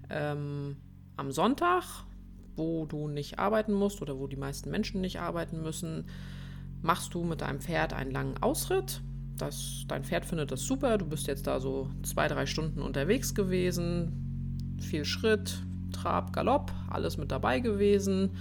Ähm, 0.10 0.78
am 1.16 1.32
Sonntag, 1.32 1.84
wo 2.56 2.86
du 2.86 3.08
nicht 3.08 3.40
arbeiten 3.40 3.74
musst 3.74 4.02
oder 4.02 4.20
wo 4.20 4.28
die 4.28 4.36
meisten 4.36 4.70
Menschen 4.70 5.02
nicht 5.02 5.20
arbeiten 5.20 5.62
müssen, 5.62 6.06
machst 6.82 7.14
du 7.14 7.24
mit 7.24 7.42
deinem 7.42 7.62
Pferd 7.62 7.94
einen 7.94 8.12
langen 8.12 8.42
Ausritt 8.42 9.02
das, 9.42 9.86
dein 9.88 10.04
Pferd 10.04 10.26
findet 10.26 10.52
das 10.52 10.64
super, 10.64 10.98
du 10.98 11.06
bist 11.06 11.28
jetzt 11.28 11.48
da 11.48 11.60
so 11.60 11.90
zwei, 12.04 12.28
drei 12.28 12.46
Stunden 12.46 12.82
unterwegs 12.82 13.34
gewesen, 13.34 14.78
viel 14.80 15.06
Schritt, 15.06 15.62
Trab, 15.92 16.34
Galopp, 16.34 16.72
alles 16.90 17.18
mit 17.18 17.32
dabei 17.32 17.60
gewesen. 17.60 18.32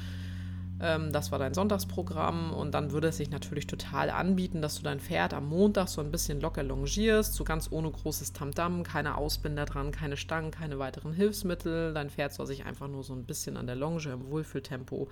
Ähm, 0.80 1.12
das 1.12 1.30
war 1.30 1.38
dein 1.38 1.52
Sonntagsprogramm 1.52 2.52
und 2.52 2.72
dann 2.72 2.90
würde 2.92 3.08
es 3.08 3.18
sich 3.18 3.30
natürlich 3.30 3.66
total 3.66 4.08
anbieten, 4.08 4.62
dass 4.62 4.76
du 4.76 4.82
dein 4.82 5.00
Pferd 5.00 5.34
am 5.34 5.48
Montag 5.48 5.88
so 5.88 6.00
ein 6.00 6.10
bisschen 6.10 6.40
locker 6.40 6.62
longierst, 6.62 7.34
so 7.34 7.44
ganz 7.44 7.70
ohne 7.70 7.90
großes 7.90 8.32
Tamtam, 8.32 8.82
keine 8.82 9.16
Ausbinder 9.16 9.66
dran, 9.66 9.90
keine 9.90 10.16
Stangen, 10.16 10.50
keine 10.50 10.78
weiteren 10.78 11.12
Hilfsmittel. 11.12 11.92
Dein 11.92 12.08
Pferd 12.08 12.32
soll 12.32 12.46
sich 12.46 12.64
einfach 12.64 12.88
nur 12.88 13.04
so 13.04 13.12
ein 13.14 13.24
bisschen 13.24 13.56
an 13.56 13.66
der 13.66 13.76
Longe 13.76 14.10
im 14.10 14.30
Wohlfühltempo 14.30 15.08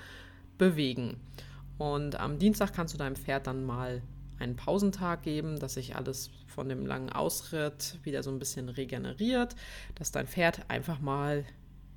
bewegen. 0.56 1.18
Und 1.76 2.18
am 2.18 2.38
Dienstag 2.38 2.72
kannst 2.72 2.94
du 2.94 2.98
deinem 2.98 3.16
Pferd 3.16 3.46
dann 3.46 3.64
mal 3.64 4.02
einen 4.38 4.56
Pausentag 4.56 5.22
geben, 5.22 5.58
dass 5.58 5.74
sich 5.74 5.96
alles 5.96 6.30
von 6.46 6.68
dem 6.68 6.86
langen 6.86 7.10
Ausritt 7.10 7.98
wieder 8.02 8.22
so 8.22 8.30
ein 8.30 8.38
bisschen 8.38 8.68
regeneriert, 8.68 9.54
dass 9.94 10.12
dein 10.12 10.26
Pferd 10.26 10.68
einfach 10.68 11.00
mal 11.00 11.44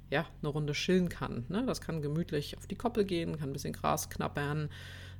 ja, 0.10 0.26
eine 0.42 0.50
Runde 0.50 0.74
chillen 0.74 1.10
kann. 1.10 1.46
Ne? 1.50 1.64
Das 1.66 1.82
kann 1.82 2.02
gemütlich 2.02 2.58
auf 2.58 2.68
die 2.68 2.76
Koppel 2.76 3.06
gehen, 3.06 3.38
kann 3.40 3.50
ein 3.50 3.54
bisschen 3.54 3.74
Gras 3.74 4.10
knabbern, 4.10 4.70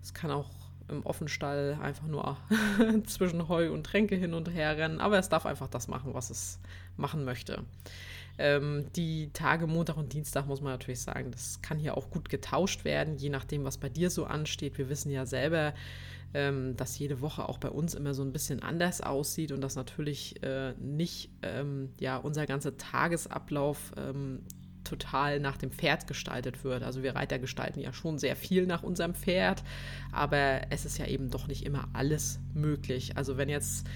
es 0.02 0.14
kann 0.14 0.32
auch 0.32 0.50
im 0.90 1.06
Offenstall 1.06 1.80
einfach 1.82 2.08
nur 2.08 2.38
zwischen 3.06 3.48
Heu 3.48 3.72
und 3.72 3.86
Tränke 3.86 4.16
hin 4.16 4.34
und 4.34 4.50
her 4.50 4.78
rennen, 4.78 5.00
aber 5.00 5.18
es 5.18 5.30
darf 5.30 5.46
einfach 5.46 5.68
das 5.68 5.88
machen, 5.88 6.14
was 6.14 6.30
es 6.30 6.60
machen 6.98 7.24
möchte. 7.24 7.64
Ähm, 8.38 8.88
die 8.96 9.30
Tage 9.34 9.68
Montag 9.68 9.98
und 9.98 10.14
Dienstag 10.14 10.48
muss 10.48 10.62
man 10.62 10.74
natürlich 10.74 11.02
sagen, 11.02 11.32
das 11.32 11.62
kann 11.62 11.78
hier 11.78 11.98
auch 11.98 12.10
gut 12.10 12.30
getauscht 12.30 12.86
werden, 12.86 13.18
je 13.18 13.30
nachdem, 13.30 13.64
was 13.64 13.78
bei 13.78 13.90
dir 13.90 14.10
so 14.10 14.26
ansteht. 14.26 14.78
Wir 14.78 14.90
wissen 14.90 15.12
ja 15.12 15.26
selber, 15.26 15.74
ähm, 16.34 16.76
dass 16.78 16.98
jede 16.98 17.22
Woche 17.22 17.48
auch 17.48 17.58
bei 17.58 17.70
uns 17.70 17.94
immer 17.94 18.14
so 18.14 18.24
ein 18.24 18.32
bisschen 18.32 18.62
anders 18.62 19.02
aussieht 19.02 19.52
und 19.52 19.62
dass 19.62 19.76
natürlich 19.76 20.42
äh, 20.44 20.74
nicht 20.80 21.30
ähm, 21.42 21.90
ja, 22.00 22.18
unser 22.18 22.46
ganzer 22.46 22.78
Tagesablauf 22.78 23.92
ähm, 23.98 24.42
total 24.84 25.40
nach 25.40 25.58
dem 25.58 25.72
Pferd 25.72 26.08
gestaltet 26.08 26.64
wird. 26.64 26.84
Also 26.84 27.04
wir 27.04 27.16
Reiter 27.16 27.40
gestalten 27.40 27.80
ja 27.80 27.94
schon 27.94 28.18
sehr 28.18 28.36
viel 28.36 28.66
nach 28.66 28.84
unserem 28.84 29.14
Pferd, 29.14 29.64
aber 30.12 30.62
es 30.70 30.86
ist 30.86 30.98
ja 30.98 31.06
eben 31.06 31.30
doch 31.30 31.48
nicht 31.48 31.66
immer 31.66 31.88
alles 31.94 32.40
möglich. 32.54 33.18
Also 33.18 33.38
wenn 33.38 33.50
jetzt 33.50 33.88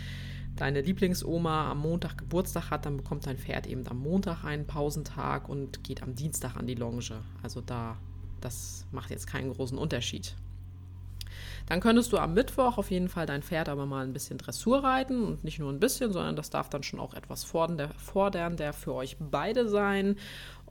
deine 0.56 0.82
Lieblingsoma 0.82 1.72
am 1.72 1.80
Montag 1.80 2.18
Geburtstag 2.18 2.70
hat, 2.70 2.86
dann 2.86 2.98
bekommt 2.98 3.26
dein 3.28 3.38
Pferd 3.38 3.68
eben 3.68 3.86
am 3.88 3.98
Montag 3.98 4.44
einen 4.44 4.68
Pausentag 4.68 5.50
und 5.50 5.84
geht 5.84 6.02
am 6.02 6.16
Dienstag 6.16 6.56
an 6.56 6.68
die 6.68 6.76
Longe. 6.76 7.02
Also 7.44 7.62
da, 7.62 7.98
das 8.42 8.86
macht 8.92 9.10
jetzt 9.10 9.28
keinen 9.28 9.52
großen 9.52 9.78
Unterschied. 9.78 10.36
Dann 11.68 11.80
könntest 11.80 12.12
du 12.12 12.18
am 12.18 12.34
Mittwoch 12.34 12.78
auf 12.78 12.92
jeden 12.92 13.10
Fall 13.10 13.26
dein 13.26 13.42
Pferd 13.42 13.70
aber 13.70 13.86
mal 13.86 14.06
ein 14.06 14.14
bisschen 14.14 14.38
Dressur 14.38 14.84
reiten 14.84 15.24
und 15.24 15.44
nicht 15.44 15.60
nur 15.60 15.72
ein 15.72 15.80
bisschen, 15.80 16.12
sondern 16.12 16.36
das 16.36 16.50
darf 16.50 16.70
dann 16.70 16.84
schon 16.84 17.00
auch 17.00 17.14
etwas 17.16 17.44
fordern, 17.44 18.58
der 18.58 18.74
für 18.74 18.94
euch 18.94 19.18
beide 19.20 19.68
sein. 19.68 20.18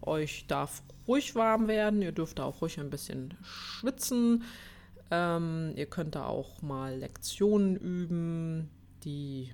Euch 0.02 0.46
darf 0.46 0.82
ruhig 1.08 1.34
warm 1.34 1.66
werden, 1.66 2.02
ihr 2.02 2.12
dürft 2.12 2.38
da 2.38 2.44
auch 2.44 2.60
ruhig 2.62 2.78
ein 2.78 2.90
bisschen 2.90 3.34
schwitzen. 3.42 4.44
Ähm, 5.10 5.72
ihr 5.76 5.86
könnt 5.86 6.14
da 6.14 6.26
auch 6.26 6.62
mal 6.62 6.96
Lektionen 6.96 7.76
üben, 7.76 8.70
die 9.02 9.52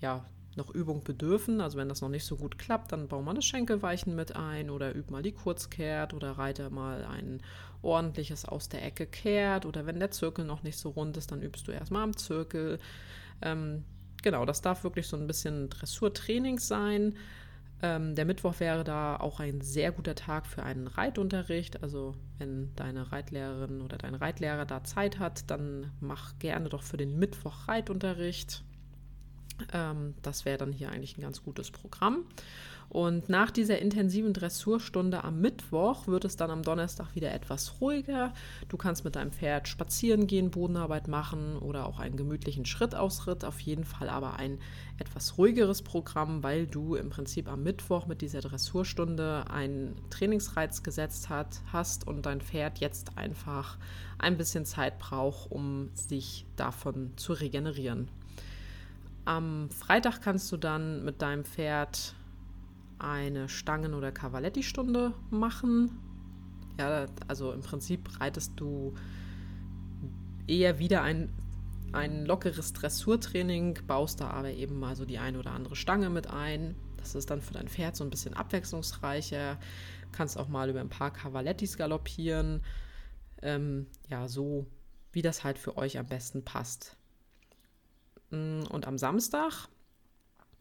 ja 0.00 0.24
noch 0.56 0.70
Übung 0.70 1.02
bedürfen. 1.04 1.60
Also 1.60 1.78
wenn 1.78 1.88
das 1.88 2.00
noch 2.00 2.08
nicht 2.08 2.24
so 2.24 2.36
gut 2.36 2.58
klappt, 2.58 2.92
dann 2.92 3.08
bauen 3.08 3.24
wir 3.24 3.34
das 3.34 3.44
Schenkelweichen 3.44 4.14
mit 4.14 4.36
ein 4.36 4.70
oder 4.70 4.94
übt 4.94 5.10
mal 5.10 5.22
die 5.22 5.32
Kurzkehrt 5.32 6.14
oder 6.14 6.32
reite 6.32 6.70
mal 6.70 7.04
ein 7.04 7.40
ordentliches 7.82 8.44
aus 8.44 8.68
der 8.68 8.84
Ecke 8.84 9.06
kehrt 9.06 9.66
oder 9.66 9.86
wenn 9.86 10.00
der 10.00 10.10
Zirkel 10.10 10.44
noch 10.44 10.62
nicht 10.62 10.78
so 10.78 10.90
rund 10.90 11.16
ist, 11.16 11.30
dann 11.30 11.42
übst 11.42 11.68
du 11.68 11.72
erstmal 11.72 12.02
am 12.02 12.16
Zirkel. 12.16 12.78
Ähm, 13.42 13.84
genau, 14.22 14.44
das 14.44 14.62
darf 14.62 14.84
wirklich 14.84 15.06
so 15.06 15.16
ein 15.16 15.26
bisschen 15.26 15.70
Dressurtraining 15.70 16.58
sein. 16.58 17.14
Ähm, 17.82 18.14
der 18.14 18.24
Mittwoch 18.24 18.58
wäre 18.58 18.84
da 18.84 19.16
auch 19.16 19.38
ein 19.38 19.60
sehr 19.60 19.92
guter 19.92 20.14
Tag 20.14 20.46
für 20.46 20.62
einen 20.62 20.86
Reitunterricht. 20.86 21.82
Also 21.82 22.14
wenn 22.38 22.74
deine 22.74 23.12
Reitlehrerin 23.12 23.82
oder 23.82 23.98
dein 23.98 24.14
Reitlehrer 24.14 24.64
da 24.64 24.82
Zeit 24.82 25.18
hat, 25.18 25.50
dann 25.50 25.92
mach 26.00 26.38
gerne 26.38 26.68
doch 26.70 26.82
für 26.82 26.96
den 26.96 27.18
Mittwoch 27.18 27.68
Reitunterricht. 27.68 28.64
Ähm, 29.72 30.14
das 30.22 30.44
wäre 30.44 30.58
dann 30.58 30.72
hier 30.72 30.90
eigentlich 30.90 31.16
ein 31.16 31.22
ganz 31.22 31.42
gutes 31.42 31.70
Programm. 31.70 32.24
Und 32.88 33.28
nach 33.28 33.50
dieser 33.50 33.80
intensiven 33.80 34.32
Dressurstunde 34.32 35.24
am 35.24 35.40
Mittwoch 35.40 36.06
wird 36.06 36.24
es 36.24 36.36
dann 36.36 36.50
am 36.50 36.62
Donnerstag 36.62 37.14
wieder 37.14 37.32
etwas 37.32 37.80
ruhiger. 37.80 38.32
Du 38.68 38.76
kannst 38.76 39.04
mit 39.04 39.16
deinem 39.16 39.32
Pferd 39.32 39.66
spazieren 39.66 40.26
gehen, 40.26 40.50
Bodenarbeit 40.50 41.08
machen 41.08 41.58
oder 41.58 41.86
auch 41.86 41.98
einen 41.98 42.16
gemütlichen 42.16 42.64
Schrittausritt. 42.64 43.44
Auf 43.44 43.58
jeden 43.60 43.84
Fall 43.84 44.08
aber 44.08 44.36
ein 44.36 44.60
etwas 44.98 45.36
ruhigeres 45.36 45.82
Programm, 45.82 46.42
weil 46.42 46.66
du 46.66 46.94
im 46.94 47.10
Prinzip 47.10 47.48
am 47.48 47.64
Mittwoch 47.64 48.06
mit 48.06 48.22
dieser 48.22 48.40
Dressurstunde 48.40 49.50
einen 49.50 49.96
Trainingsreiz 50.10 50.82
gesetzt 50.82 51.28
hat, 51.28 51.60
hast 51.72 52.06
und 52.06 52.24
dein 52.24 52.40
Pferd 52.40 52.78
jetzt 52.78 53.18
einfach 53.18 53.78
ein 54.18 54.36
bisschen 54.36 54.64
Zeit 54.64 54.98
braucht, 54.98 55.50
um 55.50 55.90
sich 55.94 56.46
davon 56.54 57.12
zu 57.16 57.32
regenerieren. 57.32 58.08
Am 59.26 59.68
Freitag 59.70 60.22
kannst 60.22 60.50
du 60.52 60.56
dann 60.56 61.04
mit 61.04 61.20
deinem 61.20 61.44
Pferd 61.44 62.14
eine 63.00 63.48
Stangen- 63.48 63.92
oder 63.92 64.12
Cavaletti-Stunde 64.12 65.14
machen. 65.30 65.98
Ja, 66.78 67.06
also 67.26 67.52
im 67.52 67.60
Prinzip 67.60 68.20
reitest 68.20 68.52
du 68.54 68.94
eher 70.46 70.78
wieder 70.78 71.02
ein, 71.02 71.32
ein 71.92 72.24
lockeres 72.24 72.72
Dressurtraining, 72.72 73.80
baust 73.88 74.20
da 74.20 74.30
aber 74.30 74.50
eben 74.50 74.78
mal 74.78 74.94
so 74.94 75.04
die 75.04 75.18
eine 75.18 75.40
oder 75.40 75.50
andere 75.50 75.74
Stange 75.74 76.08
mit 76.08 76.28
ein. 76.30 76.76
Das 76.96 77.16
ist 77.16 77.28
dann 77.28 77.42
für 77.42 77.54
dein 77.54 77.68
Pferd 77.68 77.96
so 77.96 78.04
ein 78.04 78.10
bisschen 78.10 78.34
abwechslungsreicher. 78.34 79.58
Kannst 80.12 80.38
auch 80.38 80.48
mal 80.48 80.70
über 80.70 80.80
ein 80.80 80.88
paar 80.88 81.12
Cavalettis 81.12 81.76
galoppieren. 81.76 82.62
Ähm, 83.42 83.88
ja, 84.08 84.28
so 84.28 84.68
wie 85.10 85.22
das 85.22 85.42
halt 85.42 85.58
für 85.58 85.76
euch 85.76 85.98
am 85.98 86.06
besten 86.06 86.44
passt. 86.44 86.96
Mm, 88.30 88.62
und 88.70 88.86
am 88.86 88.98
Samstag 88.98 89.68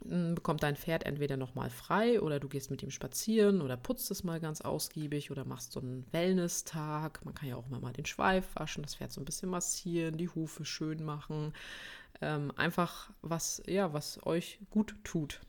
mm, 0.05 0.35
bekommt 0.35 0.63
dein 0.63 0.75
Pferd 0.75 1.05
entweder 1.05 1.37
nochmal 1.37 1.69
frei 1.69 2.21
oder 2.21 2.39
du 2.39 2.47
gehst 2.47 2.71
mit 2.71 2.83
ihm 2.83 2.91
spazieren 2.91 3.61
oder 3.61 3.77
putzt 3.77 4.11
es 4.11 4.23
mal 4.23 4.39
ganz 4.39 4.61
ausgiebig 4.61 5.31
oder 5.31 5.45
machst 5.45 5.71
so 5.71 5.79
einen 5.79 6.05
Wellness-Tag. 6.11 7.23
Man 7.25 7.33
kann 7.33 7.49
ja 7.49 7.55
auch 7.55 7.67
immer 7.67 7.79
mal 7.79 7.93
den 7.93 8.05
Schweif 8.05 8.45
waschen, 8.55 8.83
das 8.83 8.95
Pferd 8.95 9.11
so 9.11 9.21
ein 9.21 9.25
bisschen 9.25 9.49
massieren, 9.49 10.17
die 10.17 10.29
Hufe 10.29 10.65
schön 10.65 11.03
machen. 11.03 11.53
Ähm, 12.21 12.51
einfach 12.55 13.09
was, 13.21 13.61
ja, 13.67 13.93
was 13.93 14.25
euch 14.25 14.59
gut 14.69 14.95
tut. 15.03 15.41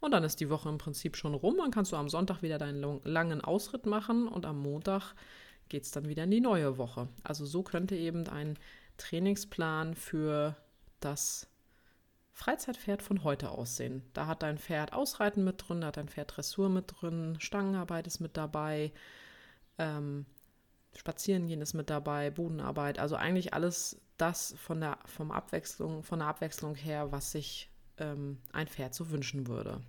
Und 0.00 0.10
dann 0.10 0.24
ist 0.24 0.40
die 0.40 0.50
Woche 0.50 0.68
im 0.68 0.78
Prinzip 0.78 1.16
schon 1.16 1.34
rum. 1.34 1.56
Dann 1.58 1.70
kannst 1.70 1.92
du 1.92 1.96
am 1.96 2.08
Sonntag 2.08 2.42
wieder 2.42 2.58
deinen 2.58 3.00
langen 3.04 3.40
Ausritt 3.40 3.86
machen 3.86 4.26
und 4.26 4.46
am 4.46 4.58
Montag 4.60 5.14
geht 5.68 5.84
es 5.84 5.92
dann 5.92 6.08
wieder 6.08 6.24
in 6.24 6.30
die 6.30 6.40
neue 6.40 6.76
Woche. 6.76 7.08
Also 7.22 7.46
so 7.46 7.62
könnte 7.62 7.96
eben 7.96 8.28
ein 8.28 8.58
Trainingsplan 8.96 9.94
für 9.94 10.56
das 11.04 11.48
Freizeitpferd 12.32 13.02
von 13.02 13.24
heute 13.24 13.50
aussehen. 13.50 14.02
Da 14.14 14.26
hat 14.26 14.42
dein 14.42 14.58
Pferd 14.58 14.92
Ausreiten 14.92 15.44
mit 15.44 15.68
drin, 15.68 15.80
da 15.80 15.88
hat 15.88 15.96
dein 15.96 16.08
Pferd 16.08 16.36
Dressur 16.36 16.68
mit 16.68 16.92
drin, 16.96 17.36
Stangenarbeit 17.38 18.06
ist 18.06 18.20
mit 18.20 18.36
dabei, 18.36 18.92
ähm, 19.78 20.26
Spazierengehen 20.94 21.60
ist 21.60 21.74
mit 21.74 21.90
dabei, 21.90 22.30
Bodenarbeit, 22.30 22.98
also 22.98 23.16
eigentlich 23.16 23.54
alles 23.54 24.00
das 24.16 24.54
von 24.58 24.80
der, 24.80 24.98
vom 25.06 25.30
Abwechslung, 25.30 26.02
von 26.02 26.20
der 26.20 26.28
Abwechslung 26.28 26.74
her, 26.74 27.12
was 27.12 27.32
sich 27.32 27.70
ähm, 27.98 28.38
ein 28.52 28.68
Pferd 28.68 28.94
so 28.94 29.10
wünschen 29.10 29.46
würde. 29.46 29.80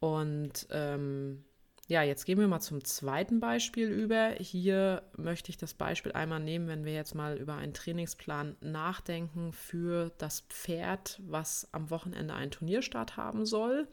Und 0.00 0.66
ähm, 0.70 1.44
ja, 1.88 2.02
jetzt 2.02 2.24
gehen 2.24 2.38
wir 2.38 2.48
mal 2.48 2.60
zum 2.60 2.84
zweiten 2.84 3.40
Beispiel 3.40 3.88
über. 3.88 4.34
Hier 4.38 5.02
möchte 5.16 5.50
ich 5.50 5.56
das 5.56 5.74
Beispiel 5.74 6.12
einmal 6.12 6.40
nehmen, 6.40 6.68
wenn 6.68 6.84
wir 6.84 6.94
jetzt 6.94 7.14
mal 7.14 7.36
über 7.36 7.56
einen 7.56 7.74
Trainingsplan 7.74 8.56
nachdenken 8.60 9.52
für 9.52 10.12
das 10.18 10.42
Pferd, 10.42 11.20
was 11.24 11.68
am 11.72 11.90
Wochenende 11.90 12.34
einen 12.34 12.52
Turnierstart 12.52 13.16
haben 13.16 13.44
soll. 13.44 13.88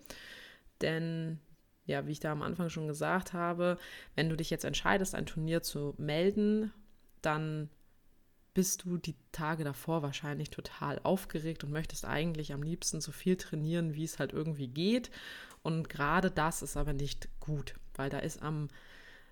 Denn 0.82 1.40
ja, 1.86 2.06
wie 2.06 2.12
ich 2.12 2.20
da 2.20 2.32
am 2.32 2.44
Anfang 2.44 2.70
schon 2.70 2.88
gesagt 2.88 3.34
habe, 3.34 3.78
wenn 4.16 4.30
du 4.30 4.38
dich 4.38 4.52
jetzt 4.52 4.66
entscheidest, 4.66 5.16
ein 5.16 5.26
Turnier 5.26 5.64
zu 5.64 5.96
melden, 5.98 6.72
dann 7.24 7.70
bist 8.54 8.84
du 8.84 8.98
die 8.98 9.16
Tage 9.32 9.64
davor 9.64 10.04
wahrscheinlich 10.04 10.50
total 10.52 11.00
aufgeregt 11.04 11.64
und 11.64 11.72
möchtest 11.72 12.06
eigentlich 12.06 12.54
am 12.54 12.62
liebsten 12.62 13.02
so 13.02 13.12
viel 13.12 13.38
trainieren, 13.38 13.96
wie 13.96 14.04
es 14.04 14.20
halt 14.20 14.34
irgendwie 14.34 14.68
geht. 14.68 15.10
Und 15.70 15.88
gerade 15.88 16.32
das 16.32 16.64
ist 16.64 16.78
aber 16.78 16.94
nicht 16.94 17.30
gut, 17.40 17.76
weil 17.94 18.10
da 18.10 18.18
ist 18.18 18.42
am, 18.42 18.70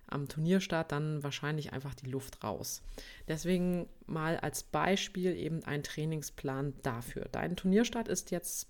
am 0.05 0.27
Turnierstart 0.27 0.91
dann 0.91 1.23
wahrscheinlich 1.23 1.73
einfach 1.73 1.95
die 1.95 2.11
Luft 2.11 2.43
raus. 2.43 2.83
Deswegen 3.27 3.89
mal 4.05 4.37
als 4.37 4.61
Beispiel 4.61 5.35
eben 5.35 5.63
ein 5.63 5.81
Trainingsplan 5.81 6.75
dafür. 6.83 7.27
Dein 7.31 7.55
Turnierstart 7.55 8.07
ist 8.07 8.29
jetzt 8.29 8.67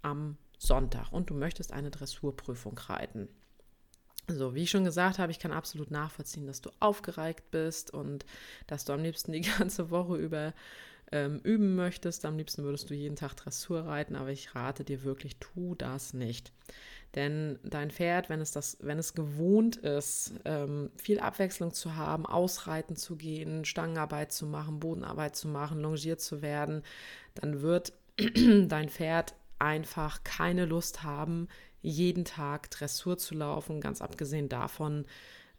am 0.00 0.38
Sonntag 0.56 1.12
und 1.12 1.28
du 1.28 1.34
möchtest 1.34 1.72
eine 1.74 1.90
Dressurprüfung 1.90 2.78
reiten. 2.78 3.28
So, 4.26 4.54
wie 4.54 4.62
ich 4.62 4.70
schon 4.70 4.84
gesagt 4.84 5.18
habe, 5.18 5.30
ich 5.30 5.38
kann 5.38 5.52
absolut 5.52 5.90
nachvollziehen, 5.90 6.46
dass 6.46 6.62
du 6.62 6.70
aufgereicht 6.80 7.50
bist 7.50 7.92
und 7.92 8.24
dass 8.66 8.86
du 8.86 8.94
am 8.94 9.02
liebsten 9.02 9.32
die 9.32 9.40
ganze 9.58 9.90
Woche 9.90 10.16
über 10.16 10.54
ähm, 11.12 11.40
üben 11.42 11.74
möchtest. 11.74 12.24
Am 12.24 12.36
liebsten 12.36 12.64
würdest 12.64 12.90
du 12.90 12.94
jeden 12.94 13.16
Tag 13.16 13.34
Dressur 13.36 13.86
reiten, 13.86 14.16
aber 14.16 14.30
ich 14.30 14.54
rate 14.54 14.84
dir 14.84 15.02
wirklich, 15.02 15.36
tu 15.38 15.74
das 15.74 16.14
nicht. 16.14 16.52
Denn 17.14 17.58
dein 17.64 17.90
Pferd, 17.90 18.28
wenn 18.28 18.40
es 18.40 18.52
das, 18.52 18.76
wenn 18.80 18.98
es 18.98 19.14
gewohnt 19.14 19.76
ist, 19.76 20.34
ähm, 20.44 20.90
viel 20.96 21.18
Abwechslung 21.18 21.72
zu 21.72 21.96
haben, 21.96 22.24
ausreiten 22.24 22.94
zu 22.94 23.16
gehen, 23.16 23.64
Stangenarbeit 23.64 24.32
zu 24.32 24.46
machen, 24.46 24.78
Bodenarbeit 24.78 25.34
zu 25.34 25.48
machen, 25.48 25.80
longiert 25.80 26.20
zu 26.20 26.40
werden, 26.40 26.82
dann 27.34 27.62
wird 27.62 27.92
dein 28.16 28.88
Pferd 28.88 29.34
einfach 29.58 30.22
keine 30.22 30.66
Lust 30.66 31.02
haben, 31.02 31.48
jeden 31.82 32.24
Tag 32.24 32.70
Dressur 32.70 33.18
zu 33.18 33.34
laufen, 33.34 33.80
ganz 33.80 34.02
abgesehen 34.02 34.48
davon, 34.48 35.04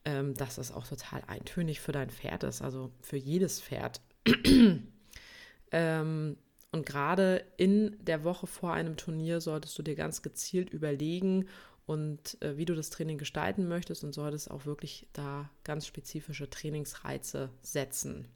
ähm, 0.06 0.34
dass 0.36 0.58
es 0.58 0.72
auch 0.72 0.88
total 0.88 1.22
eintönig 1.28 1.82
für 1.82 1.92
dein 1.92 2.10
Pferd 2.10 2.44
ist, 2.44 2.62
also 2.62 2.92
für 3.02 3.18
jedes 3.18 3.60
Pferd. 3.60 4.00
Ähm, 5.72 6.38
und 6.72 6.86
gerade 6.86 7.44
in 7.58 7.98
der 8.00 8.24
Woche 8.24 8.48
vor 8.48 8.74
einem 8.74 8.96
Turnier 8.96 9.42
solltest 9.42 9.78
du 9.78 9.84
dir 9.84 9.96
ganz 9.96 10.22
gezielt 10.22 10.70
überlegen 10.70 11.48
und 11.86 12.42
äh, 12.42 12.58
wie 12.58 12.66
du 12.66 12.76
das 12.76 12.90
Training 12.90 13.18
gestalten 13.18 13.68
möchtest 13.68 14.04
und 14.04 14.14
solltest 14.14 14.50
auch 14.50 14.66
wirklich 14.66 15.08
da 15.14 15.50
ganz 15.64 15.86
spezifische 15.86 16.50
Trainingsreize 16.50 17.50
setzen. 17.62 18.28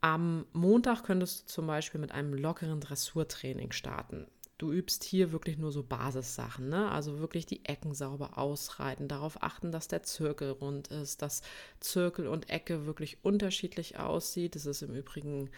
Am 0.00 0.46
Montag 0.52 1.02
könntest 1.02 1.42
du 1.42 1.46
zum 1.46 1.66
Beispiel 1.66 2.00
mit 2.00 2.12
einem 2.12 2.34
lockeren 2.34 2.80
Dressurtraining 2.80 3.72
starten. 3.72 4.28
Du 4.58 4.72
übst 4.72 5.04
hier 5.04 5.32
wirklich 5.32 5.58
nur 5.58 5.70
so 5.70 5.82
Basissachen, 5.82 6.70
ne? 6.70 6.90
Also 6.90 7.18
wirklich 7.18 7.44
die 7.44 7.66
Ecken 7.66 7.92
sauber 7.94 8.38
ausreiten, 8.38 9.06
darauf 9.06 9.42
achten, 9.42 9.70
dass 9.70 9.86
der 9.86 10.02
Zirkel 10.02 10.50
rund 10.50 10.88
ist, 10.88 11.20
dass 11.20 11.42
Zirkel 11.78 12.26
und 12.26 12.48
Ecke 12.48 12.86
wirklich 12.86 13.22
unterschiedlich 13.22 13.98
aussieht. 13.98 14.54
Das 14.54 14.64
ist 14.64 14.80
im 14.80 14.94
Übrigen 14.94 15.50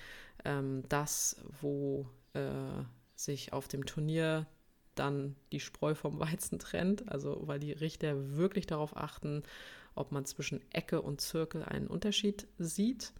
ähm, 0.45 0.83
das, 0.89 1.37
wo 1.61 2.09
äh, 2.33 2.83
sich 3.15 3.53
auf 3.53 3.69
dem 3.69 3.87
Turnier 3.87 4.47
dann 4.97 5.37
die 5.53 5.61
Spreu 5.61 5.95
vom 5.95 6.19
Weizen 6.19 6.59
trennt. 6.59 7.09
Also 7.09 7.43
weil 7.43 7.61
die 7.61 7.73
Richter 7.73 8.37
wirklich 8.37 8.67
darauf 8.67 8.97
achten, 8.97 9.45
ob 9.95 10.11
man 10.11 10.25
zwischen 10.25 10.61
Ecke 10.73 11.03
und 11.03 11.21
Zirkel 11.21 11.63
einen 11.63 11.87
Unterschied 11.87 12.49
sieht. 12.59 13.13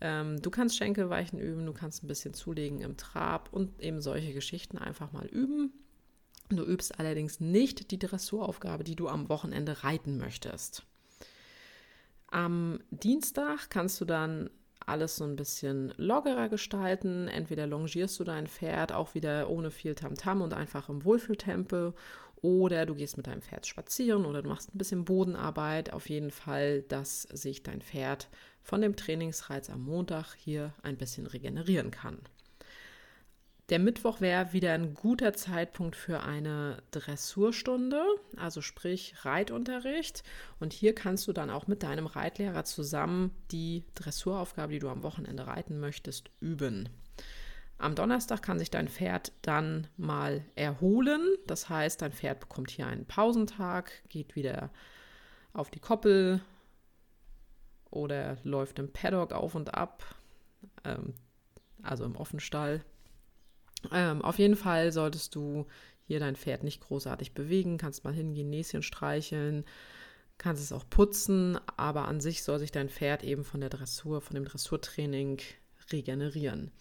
Ähm, 0.00 0.40
du 0.40 0.50
kannst 0.50 0.76
Schenkelweichen 0.76 1.38
üben, 1.38 1.66
du 1.66 1.72
kannst 1.72 2.02
ein 2.02 2.08
bisschen 2.08 2.34
zulegen 2.34 2.80
im 2.80 2.96
Trab 2.96 3.52
und 3.52 3.80
eben 3.82 4.00
solche 4.00 4.32
Geschichten 4.32 4.78
einfach 4.78 5.12
mal 5.12 5.26
üben. 5.26 5.72
Du 6.50 6.64
übst 6.64 6.98
allerdings 6.98 7.40
nicht 7.40 7.90
die 7.90 7.98
Dressuraufgabe, 7.98 8.84
die 8.84 8.96
du 8.96 9.08
am 9.08 9.28
Wochenende 9.28 9.84
reiten 9.84 10.18
möchtest. 10.18 10.84
Am 12.30 12.80
Dienstag 12.90 13.70
kannst 13.70 14.00
du 14.00 14.04
dann 14.04 14.50
alles 14.86 15.16
so 15.16 15.24
ein 15.24 15.36
bisschen 15.36 15.92
lockerer 15.96 16.48
gestalten. 16.48 17.28
Entweder 17.28 17.66
longierst 17.66 18.18
du 18.18 18.24
dein 18.24 18.46
Pferd 18.46 18.92
auch 18.92 19.14
wieder 19.14 19.50
ohne 19.50 19.70
viel 19.70 19.94
Tamtam 19.94 20.38
-Tam 20.38 20.44
und 20.44 20.54
einfach 20.54 20.88
im 20.88 21.04
Wohlfühltempo 21.04 21.92
oder 22.40 22.86
du 22.86 22.94
gehst 22.94 23.16
mit 23.16 23.26
deinem 23.26 23.42
Pferd 23.42 23.66
spazieren 23.66 24.24
oder 24.24 24.42
du 24.42 24.48
machst 24.48 24.74
ein 24.74 24.78
bisschen 24.78 25.04
Bodenarbeit. 25.04 25.92
Auf 25.92 26.08
jeden 26.08 26.30
Fall, 26.30 26.82
dass 26.82 27.22
sich 27.22 27.62
dein 27.62 27.82
Pferd 27.82 28.28
von 28.62 28.80
dem 28.80 28.96
Trainingsreiz 28.96 29.70
am 29.70 29.82
Montag 29.82 30.34
hier 30.34 30.74
ein 30.82 30.96
bisschen 30.96 31.26
regenerieren 31.26 31.90
kann. 31.90 32.18
Der 33.68 33.78
Mittwoch 33.78 34.22
wäre 34.22 34.54
wieder 34.54 34.72
ein 34.72 34.94
guter 34.94 35.34
Zeitpunkt 35.34 35.94
für 35.94 36.22
eine 36.22 36.82
Dressurstunde, 36.90 38.02
also 38.36 38.62
sprich 38.62 39.26
Reitunterricht. 39.26 40.22
Und 40.58 40.72
hier 40.72 40.94
kannst 40.94 41.28
du 41.28 41.34
dann 41.34 41.50
auch 41.50 41.66
mit 41.66 41.82
deinem 41.82 42.06
Reitlehrer 42.06 42.64
zusammen 42.64 43.30
die 43.50 43.84
Dressuraufgabe, 43.94 44.72
die 44.72 44.78
du 44.78 44.88
am 44.88 45.02
Wochenende 45.02 45.46
reiten 45.46 45.80
möchtest, 45.80 46.30
üben. 46.40 46.88
Am 47.76 47.94
Donnerstag 47.94 48.42
kann 48.42 48.58
sich 48.58 48.70
dein 48.70 48.88
Pferd 48.88 49.32
dann 49.42 49.86
mal 49.98 50.42
erholen. 50.56 51.20
Das 51.46 51.68
heißt, 51.68 52.00
dein 52.00 52.12
Pferd 52.12 52.40
bekommt 52.40 52.70
hier 52.70 52.86
einen 52.86 53.04
Pausentag, 53.04 53.92
geht 54.08 54.34
wieder 54.34 54.70
auf 55.52 55.70
die 55.70 55.78
Koppel 55.78 56.40
oder 57.90 58.36
läuft 58.42 58.78
im 58.78 58.92
Paddock 58.92 59.32
auf 59.32 59.54
und 59.54 59.74
ab, 59.74 60.04
ähm, 60.84 61.14
also 61.82 62.04
im 62.04 62.16
Offenstall. 62.16 62.84
Ähm, 63.92 64.22
auf 64.22 64.38
jeden 64.38 64.56
Fall 64.56 64.92
solltest 64.92 65.34
du 65.34 65.66
hier 66.06 66.20
dein 66.20 66.36
Pferd 66.36 66.64
nicht 66.64 66.80
großartig 66.80 67.34
bewegen, 67.34 67.78
kannst 67.78 68.04
mal 68.04 68.14
hingehen, 68.14 68.50
Näschen 68.50 68.82
streicheln, 68.82 69.64
kannst 70.38 70.62
es 70.62 70.72
auch 70.72 70.88
putzen, 70.88 71.58
aber 71.76 72.08
an 72.08 72.20
sich 72.20 72.42
soll 72.42 72.58
sich 72.58 72.72
dein 72.72 72.88
Pferd 72.88 73.22
eben 73.24 73.44
von 73.44 73.60
der 73.60 73.70
Dressur, 73.70 74.20
von 74.20 74.34
dem 74.34 74.44
Dressurtraining 74.44 75.40
regenerieren. 75.92 76.72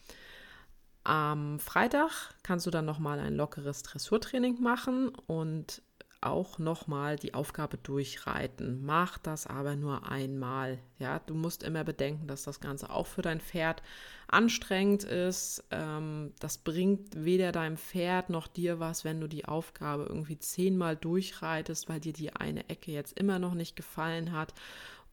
Am 1.03 1.59
Freitag 1.59 2.35
kannst 2.43 2.65
du 2.65 2.71
dann 2.71 2.85
nochmal 2.85 3.19
ein 3.19 3.35
lockeres 3.35 3.83
Dressurtraining 3.83 4.61
machen 4.61 5.09
und 5.27 5.81
auch 6.21 6.57
nochmal 6.57 7.15
die 7.15 7.33
Aufgabe 7.33 7.77
durchreiten. 7.77 8.83
Mach 8.83 9.17
das 9.17 9.47
aber 9.47 9.75
nur 9.75 10.09
einmal. 10.09 10.79
Ja, 10.99 11.19
du 11.19 11.35
musst 11.35 11.63
immer 11.63 11.83
bedenken, 11.83 12.27
dass 12.27 12.43
das 12.43 12.59
Ganze 12.59 12.89
auch 12.89 13.07
für 13.07 13.21
dein 13.21 13.39
Pferd 13.39 13.83
anstrengend 14.27 15.03
ist. 15.03 15.63
Ähm, 15.71 16.33
das 16.39 16.57
bringt 16.57 17.23
weder 17.23 17.51
deinem 17.51 17.77
Pferd 17.77 18.29
noch 18.29 18.47
dir 18.47 18.79
was, 18.79 19.05
wenn 19.05 19.21
du 19.21 19.27
die 19.27 19.45
Aufgabe 19.45 20.03
irgendwie 20.03 20.39
zehnmal 20.39 20.95
durchreitest, 20.95 21.87
weil 21.87 21.99
dir 21.99 22.13
die 22.13 22.33
eine 22.33 22.67
Ecke 22.69 22.91
jetzt 22.91 23.17
immer 23.17 23.39
noch 23.39 23.53
nicht 23.53 23.75
gefallen 23.75 24.31
hat 24.31 24.53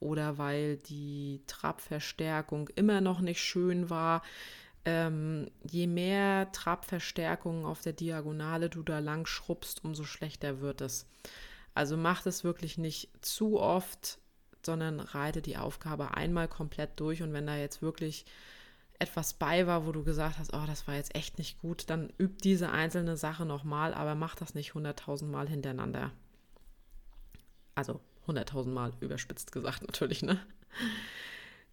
oder 0.00 0.38
weil 0.38 0.76
die 0.76 1.42
Trabverstärkung 1.46 2.68
immer 2.74 3.00
noch 3.00 3.20
nicht 3.20 3.40
schön 3.40 3.90
war 3.90 4.22
ähm, 4.84 5.50
je 5.62 5.86
mehr 5.86 6.52
Trabverstärkung 6.52 7.64
auf 7.64 7.80
der 7.80 7.92
Diagonale 7.92 8.68
du 8.68 8.82
da 8.82 8.98
lang 8.98 9.26
schrubbst, 9.26 9.84
umso 9.84 10.04
schlechter 10.04 10.60
wird 10.60 10.80
es. 10.80 11.06
Also 11.74 11.96
mach 11.96 12.22
das 12.22 12.44
wirklich 12.44 12.78
nicht 12.78 13.10
zu 13.20 13.58
oft, 13.58 14.18
sondern 14.64 15.00
reite 15.00 15.42
die 15.42 15.56
Aufgabe 15.56 16.14
einmal 16.14 16.48
komplett 16.48 17.00
durch 17.00 17.22
und 17.22 17.32
wenn 17.32 17.46
da 17.46 17.56
jetzt 17.56 17.82
wirklich 17.82 18.24
etwas 18.98 19.34
bei 19.34 19.66
war, 19.66 19.86
wo 19.86 19.92
du 19.92 20.04
gesagt 20.04 20.38
hast, 20.38 20.54
oh, 20.54 20.64
das 20.66 20.86
war 20.86 20.94
jetzt 20.94 21.14
echt 21.14 21.38
nicht 21.38 21.60
gut, 21.60 21.90
dann 21.90 22.12
üb 22.18 22.40
diese 22.42 22.70
einzelne 22.70 23.16
Sache 23.16 23.44
nochmal, 23.44 23.92
aber 23.92 24.14
mach 24.14 24.36
das 24.36 24.54
nicht 24.54 24.72
100.000 24.72 25.26
Mal 25.26 25.48
hintereinander. 25.48 26.12
Also 27.74 28.00
100.000 28.28 28.68
Mal 28.68 28.92
überspitzt 29.00 29.50
gesagt 29.52 29.82
natürlich, 29.82 30.22
ne? 30.22 30.38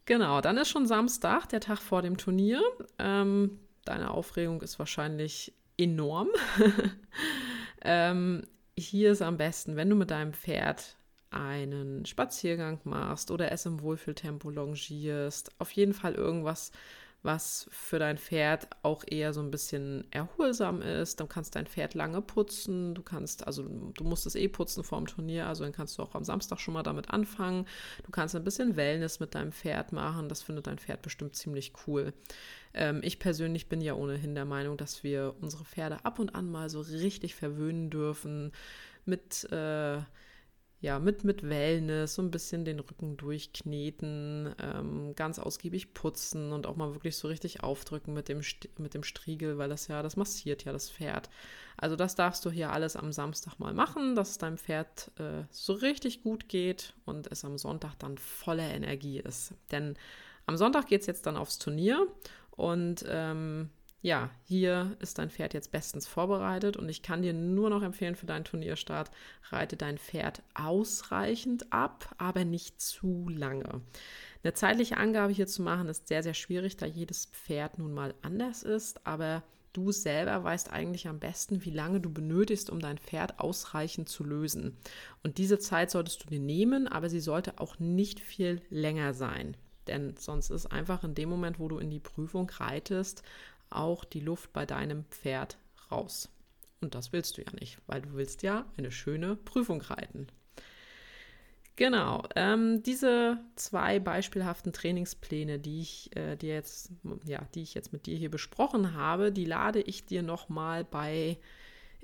Genau, 0.05 0.41
dann 0.41 0.57
ist 0.57 0.69
schon 0.69 0.87
Samstag, 0.87 1.47
der 1.47 1.59
Tag 1.59 1.79
vor 1.79 2.01
dem 2.01 2.17
Turnier. 2.17 2.61
Ähm, 2.97 3.59
deine 3.85 4.11
Aufregung 4.11 4.61
ist 4.61 4.79
wahrscheinlich 4.79 5.53
enorm. 5.77 6.29
ähm, 7.83 8.43
hier 8.77 9.11
ist 9.11 9.21
am 9.21 9.37
besten, 9.37 9.75
wenn 9.75 9.89
du 9.89 9.95
mit 9.95 10.11
deinem 10.11 10.33
Pferd 10.33 10.97
einen 11.29 12.05
Spaziergang 12.05 12.79
machst 12.83 13.31
oder 13.31 13.51
es 13.51 13.65
im 13.65 13.81
Wohlfühltempo 13.81 14.49
longierst. 14.49 15.51
Auf 15.59 15.71
jeden 15.71 15.93
Fall 15.93 16.15
irgendwas, 16.15 16.71
was 17.23 17.67
für 17.69 17.99
dein 17.99 18.17
Pferd 18.17 18.67
auch 18.81 19.03
eher 19.07 19.31
so 19.31 19.41
ein 19.41 19.51
bisschen 19.51 20.11
erholsam 20.11 20.81
ist. 20.81 21.19
Dann 21.19 21.29
kannst 21.29 21.55
dein 21.55 21.67
Pferd 21.67 21.93
lange 21.93 22.21
putzen. 22.21 22.95
Du 22.95 23.03
kannst, 23.03 23.45
also 23.45 23.63
du 23.63 24.03
musst 24.03 24.25
es 24.25 24.35
eh 24.35 24.47
putzen 24.47 24.83
vor 24.83 24.97
dem 24.97 25.07
Turnier, 25.07 25.47
also 25.47 25.63
dann 25.63 25.73
kannst 25.73 25.97
du 25.97 26.03
auch 26.03 26.15
am 26.15 26.23
Samstag 26.23 26.59
schon 26.59 26.73
mal 26.73 26.83
damit 26.83 27.11
anfangen. 27.11 27.67
Du 28.03 28.11
kannst 28.11 28.35
ein 28.35 28.43
bisschen 28.43 28.75
Wellness 28.75 29.19
mit 29.19 29.35
deinem 29.35 29.51
Pferd 29.51 29.91
machen. 29.91 30.29
Das 30.29 30.41
findet 30.41 30.65
dein 30.65 30.79
Pferd 30.79 31.03
bestimmt 31.03 31.35
ziemlich 31.35 31.73
cool. 31.85 32.13
Ähm, 32.73 33.01
ich 33.03 33.19
persönlich 33.19 33.69
bin 33.69 33.81
ja 33.81 33.93
ohnehin 33.93 34.33
der 34.33 34.45
Meinung, 34.45 34.77
dass 34.77 35.03
wir 35.03 35.35
unsere 35.41 35.65
Pferde 35.65 36.03
ab 36.05 36.17
und 36.17 36.33
an 36.33 36.49
mal 36.49 36.69
so 36.69 36.81
richtig 36.81 37.35
verwöhnen 37.35 37.91
dürfen 37.91 38.51
mit 39.05 39.51
äh, 39.51 39.99
ja, 40.81 40.97
mit, 40.97 41.23
mit 41.23 41.47
Wellness, 41.47 42.15
so 42.15 42.23
ein 42.23 42.31
bisschen 42.31 42.65
den 42.65 42.79
Rücken 42.79 43.15
durchkneten, 43.15 44.55
ähm, 44.59 45.13
ganz 45.15 45.37
ausgiebig 45.37 45.93
putzen 45.93 46.51
und 46.51 46.65
auch 46.65 46.75
mal 46.75 46.95
wirklich 46.95 47.15
so 47.15 47.27
richtig 47.27 47.61
aufdrücken 47.61 48.15
mit 48.15 48.29
dem, 48.29 48.41
mit 48.79 48.95
dem 48.95 49.03
Striegel, 49.03 49.59
weil 49.59 49.69
das 49.69 49.87
ja, 49.87 50.01
das 50.01 50.17
massiert 50.17 50.65
ja 50.65 50.71
das 50.71 50.89
Pferd. 50.89 51.29
Also 51.77 51.95
das 51.95 52.15
darfst 52.15 52.43
du 52.45 52.49
hier 52.49 52.71
alles 52.71 52.95
am 52.95 53.11
Samstag 53.13 53.59
mal 53.59 53.75
machen, 53.75 54.15
dass 54.15 54.31
es 54.31 54.37
deinem 54.39 54.57
Pferd 54.57 55.11
äh, 55.19 55.43
so 55.51 55.73
richtig 55.73 56.23
gut 56.23 56.49
geht 56.49 56.95
und 57.05 57.31
es 57.31 57.45
am 57.45 57.59
Sonntag 57.59 57.93
dann 57.99 58.17
voller 58.17 58.69
Energie 58.71 59.19
ist. 59.19 59.53
Denn 59.71 59.95
am 60.47 60.57
Sonntag 60.57 60.87
geht 60.87 61.01
es 61.01 61.07
jetzt 61.07 61.27
dann 61.27 61.37
aufs 61.37 61.59
Turnier 61.59 62.07
und 62.49 63.05
ähm, 63.07 63.69
ja, 64.01 64.31
hier 64.45 64.95
ist 64.99 65.19
dein 65.19 65.29
Pferd 65.29 65.53
jetzt 65.53 65.71
bestens 65.71 66.07
vorbereitet 66.07 66.75
und 66.75 66.89
ich 66.89 67.03
kann 67.03 67.21
dir 67.21 67.33
nur 67.33 67.69
noch 67.69 67.83
empfehlen 67.83 68.15
für 68.15 68.25
deinen 68.25 68.45
Turnierstart, 68.45 69.11
reite 69.49 69.77
dein 69.77 69.99
Pferd 69.99 70.41
ausreichend 70.55 71.71
ab, 71.71 72.15
aber 72.17 72.43
nicht 72.43 72.81
zu 72.81 73.29
lange. 73.29 73.81
Eine 74.43 74.53
zeitliche 74.53 74.97
Angabe 74.97 75.33
hier 75.33 75.45
zu 75.45 75.61
machen 75.61 75.87
ist 75.87 76.07
sehr, 76.07 76.23
sehr 76.23 76.33
schwierig, 76.33 76.77
da 76.77 76.87
jedes 76.87 77.27
Pferd 77.27 77.77
nun 77.77 77.93
mal 77.93 78.15
anders 78.23 78.63
ist, 78.63 79.05
aber 79.05 79.43
du 79.73 79.91
selber 79.91 80.43
weißt 80.43 80.71
eigentlich 80.71 81.07
am 81.07 81.19
besten, 81.19 81.63
wie 81.63 81.69
lange 81.69 82.01
du 82.01 82.11
benötigst, 82.11 82.71
um 82.71 82.79
dein 82.79 82.97
Pferd 82.97 83.39
ausreichend 83.39 84.09
zu 84.09 84.23
lösen. 84.23 84.77
Und 85.21 85.37
diese 85.37 85.59
Zeit 85.59 85.91
solltest 85.91 86.23
du 86.23 86.27
dir 86.27 86.39
nehmen, 86.39 86.87
aber 86.87 87.07
sie 87.07 87.19
sollte 87.19 87.59
auch 87.59 87.77
nicht 87.77 88.19
viel 88.19 88.61
länger 88.71 89.13
sein. 89.13 89.55
Denn 89.87 90.15
sonst 90.17 90.49
ist 90.49 90.67
einfach 90.67 91.03
in 91.03 91.15
dem 91.15 91.29
Moment, 91.29 91.59
wo 91.59 91.67
du 91.67 91.77
in 91.77 91.89
die 91.89 91.99
Prüfung 91.99 92.49
reitest, 92.49 93.23
auch 93.71 94.05
die 94.05 94.19
Luft 94.19 94.53
bei 94.53 94.65
deinem 94.65 95.05
Pferd 95.05 95.57
raus. 95.91 96.29
Und 96.81 96.95
das 96.95 97.13
willst 97.13 97.37
du 97.37 97.41
ja 97.41 97.51
nicht, 97.59 97.77
weil 97.87 98.01
du 98.01 98.13
willst 98.13 98.43
ja 98.43 98.65
eine 98.77 98.91
schöne 98.91 99.35
Prüfung 99.35 99.81
reiten. 99.81 100.27
Genau, 101.75 102.23
ähm, 102.35 102.83
diese 102.83 103.39
zwei 103.55 103.99
beispielhaften 103.99 104.73
Trainingspläne, 104.73 105.57
die 105.57 105.81
ich 105.81 106.15
äh, 106.15 106.35
dir 106.35 106.53
jetzt, 106.53 106.91
ja, 107.25 107.47
die 107.55 107.61
ich 107.61 107.73
jetzt 107.73 107.93
mit 107.93 108.05
dir 108.05 108.17
hier 108.17 108.29
besprochen 108.29 108.93
habe, 108.93 109.31
die 109.31 109.45
lade 109.45 109.81
ich 109.81 110.05
dir 110.05 110.21
nochmal 110.21 110.83
bei 110.83 111.39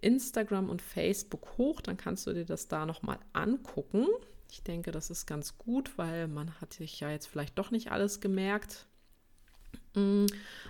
Instagram 0.02 0.70
und 0.70 0.82
Facebook 0.82 1.58
hoch. 1.58 1.82
Dann 1.82 1.98
kannst 1.98 2.26
du 2.28 2.34
dir 2.34 2.46
das 2.46 2.68
da 2.68 2.86
nochmal 2.86 3.20
angucken. 3.34 4.08
Ich 4.50 4.64
denke, 4.64 4.92
das 4.92 5.10
ist 5.10 5.26
ganz 5.26 5.58
gut, 5.58 5.98
weil 5.98 6.28
man 6.28 6.60
hat 6.62 6.74
sich 6.74 7.00
ja 7.00 7.12
jetzt 7.12 7.28
vielleicht 7.28 7.58
doch 7.60 7.70
nicht 7.70 7.92
alles 7.92 8.22
gemerkt. 8.22 8.88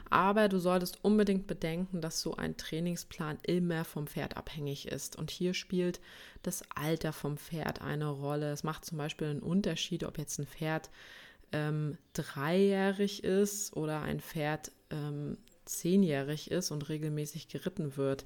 Aber 0.10 0.48
du 0.48 0.60
solltest 0.60 1.04
unbedingt 1.04 1.48
bedenken, 1.48 2.02
dass 2.02 2.22
so 2.22 2.36
ein 2.36 2.56
Trainingsplan 2.56 3.40
immer 3.44 3.84
vom 3.84 4.08
Pferd 4.08 4.38
abhängig 4.38 4.88
ist. 4.88 5.18
Und 5.18 5.32
hier 5.32 5.54
spielt 5.54 6.00
das 6.44 6.64
Alter 6.76 7.12
vom 7.12 7.38
Pferd 7.38 7.82
eine 7.82 8.08
Rolle. 8.08 8.52
Es 8.52 8.64
macht 8.64 8.86
zum 8.86 8.98
Beispiel 8.98 9.28
einen 9.28 9.42
Unterschied, 9.42 10.04
ob 10.04 10.18
jetzt 10.18 10.40
ein 10.40 10.48
Pferd 10.48 10.90
ähm, 11.52 11.98
dreijährig 12.14 13.24
ist 13.24 13.76
oder 13.76 14.02
ein 14.02 14.20
Pferd 14.20 14.72
ähm, 14.92 15.38
zehnjährig 15.66 16.52
ist 16.52 16.72
und 16.72 16.88
regelmäßig 16.90 17.50
geritten 17.50 17.98
wird. 17.98 18.26